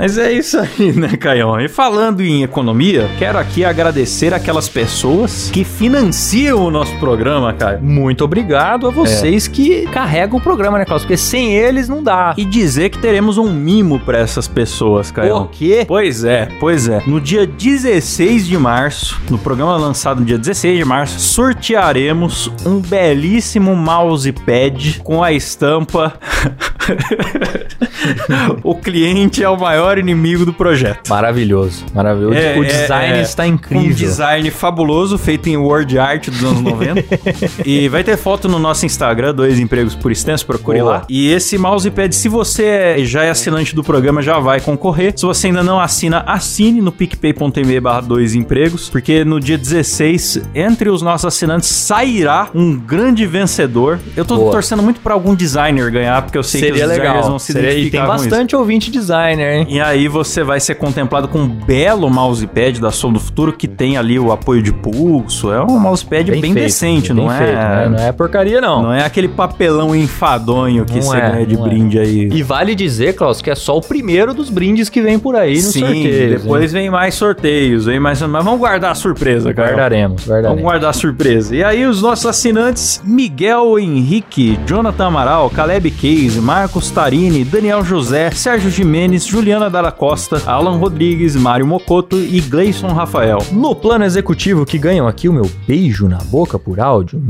[0.00, 1.60] Mas é isso aí, né, Caião?
[1.60, 7.78] E falando em economia, quero aqui agradecer aquelas pessoas que financiam o nosso programa, cara.
[7.82, 11.02] Muito obrigado a vocês que carregam o programa, né, Klaus?
[11.02, 12.32] Porque sem eles não dá.
[12.38, 15.42] E dizer que teremos um mimo pra essas pessoas, Caião.
[15.42, 15.84] O quê?
[15.86, 17.02] Pois é, pois é.
[17.06, 22.80] No dia 16 de março, no programa lançado no dia 16 de março, sortearemos um
[22.80, 26.14] belíssimo mousepad com a estampa
[28.62, 31.08] O cliente é o maior inimigo do projeto.
[31.08, 32.34] Maravilhoso, maravilhoso.
[32.36, 33.22] É, o é, design é.
[33.22, 33.94] está Um incrível.
[33.96, 37.04] design fabuloso, feito em word art dos anos 90.
[37.64, 41.04] e vai ter foto no nosso Instagram, dois empregos por extenso, procure lá.
[41.08, 45.12] E esse mousepad, se você já é assinante do programa, já vai concorrer.
[45.16, 50.42] Se você ainda não assina, assine no picpay.me barra dois empregos, porque no dia 16,
[50.54, 53.98] entre os nossos assinantes, sairá um grande vencedor.
[54.16, 54.52] Eu tô Boa.
[54.52, 57.30] torcendo muito pra algum designer ganhar, porque eu sei que Seria os designers legal.
[57.30, 59.66] vão se Seria- tem bastante ouvinte designer, hein?
[59.68, 63.66] E aí você vai ser contemplado com um belo mousepad da Som do Futuro que
[63.68, 65.52] tem ali o apoio de pulso.
[65.52, 67.84] É um mousepad bem, feito, decente, bem não, feito, né?
[67.84, 68.82] é, Não é porcaria, não.
[68.84, 71.58] não é aquele papelão enfadonho que Não você é, ganha de é.
[71.58, 72.28] brinde aí.
[72.32, 75.54] E vale dizer, Klaus, que é só o primeiro dos brindes que vem por aí
[75.56, 76.38] no Sim, sorteio.
[76.38, 79.68] depois vem mais sorteios, vem mais, mas vamos guardar a surpresa, cara.
[79.70, 80.62] Guardaremos, Vamos guardaremos.
[80.62, 81.54] guardar a surpresa.
[81.54, 88.30] E aí, os nossos assinantes: Miguel Henrique, Jonathan Amaral, Caleb Case, Marcos Tarini, Daniel José,
[88.30, 93.38] Sérgio Jimenez, Juliana Dalla Costa, Alan Rodrigues, Mário Mocoto e Gleison Rafael.
[93.52, 97.20] No plano executivo que ganham aqui o meu beijo na boca por áudio.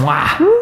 [0.00, 0.57] Mua!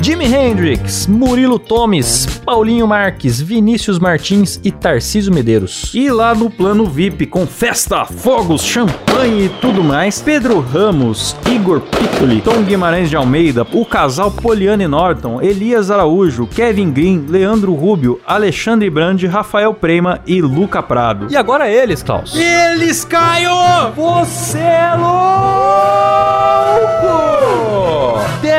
[0.00, 5.92] Jimi Hendrix, Murilo Tomes, Paulinho Marques, Vinícius Martins e Tarcísio Medeiros.
[5.94, 11.80] E lá no plano VIP, com festa, fogos, champanhe e tudo mais, Pedro Ramos, Igor
[11.80, 18.20] Piccoli, Tom Guimarães de Almeida, o casal Poliane Norton, Elias Araújo, Kevin Green, Leandro Rubio,
[18.26, 21.26] Alexandre Brandi, Rafael Prema e Luca Prado.
[21.30, 22.34] E agora eles, Klaus.
[22.34, 23.50] eles, Caio!
[23.94, 26.21] Você é louco!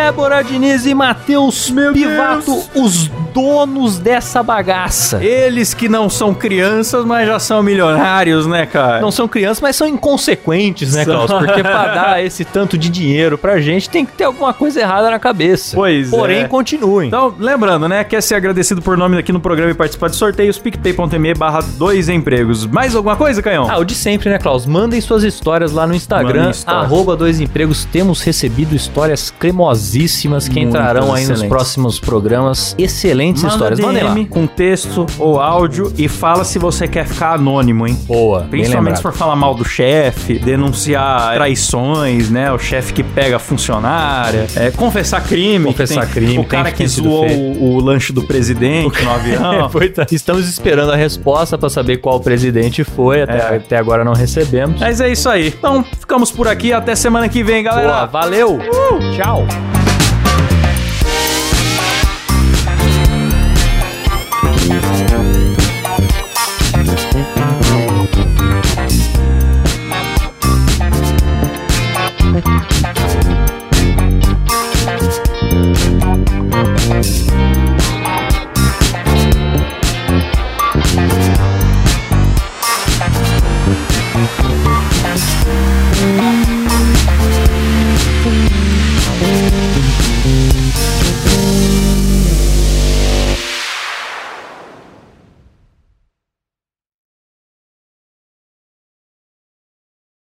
[0.04, 2.70] Débora Diniz e Matheus Pivato, Deus.
[2.76, 5.24] os donos dessa bagaça.
[5.24, 9.02] Eles que não são crianças, mas já são milionários, né, cara?
[9.02, 11.04] Não são crianças, mas são inconsequentes, né.
[11.04, 11.32] Klaus?
[11.32, 15.10] Porque pra dar esse tanto de dinheiro pra gente tem que ter alguma coisa errada
[15.10, 15.76] na cabeça.
[15.76, 16.48] Pois Porém, é.
[16.48, 17.08] continuem.
[17.08, 18.04] Então, lembrando, né?
[18.04, 22.10] Quer ser agradecido por nome aqui no programa e participar de sorteios, picpay.me barra dois
[22.10, 22.66] empregos.
[22.66, 23.70] Mais alguma coisa, Canhão?
[23.70, 24.66] Ah, o de sempre, né, Klaus?
[24.66, 27.86] Mandem suas histórias lá no Instagram, arroba dois empregos.
[27.86, 32.76] Temos recebido histórias cremosíssimas que Muitas entrarão aí nos próximos programas.
[33.24, 33.80] Excelentes Manda histórias.
[33.80, 34.16] Mandem lá.
[34.30, 37.98] Com texto ou áudio e fala se você quer ficar anônimo, hein?
[38.06, 42.52] Boa, Principalmente se for falar mal do chefe, denunciar traições, né?
[42.52, 45.66] O chefe que pega a funcionária, é, confessar crime.
[45.66, 49.70] Confessar tem- crime, O cara que que zoou o, o lanche do presidente no avião.
[49.70, 50.06] Foi, tá.
[50.12, 53.22] Estamos esperando a resposta pra saber qual presidente foi.
[53.22, 53.56] Até, É.
[53.58, 54.80] até agora não recebemos.
[54.80, 55.48] Mas é isso aí.
[55.48, 56.74] Então, ficamos por aqui.
[56.74, 57.88] Até semana que vem, galera.
[57.88, 58.60] Boa, valeu!
[59.16, 59.46] Tchau!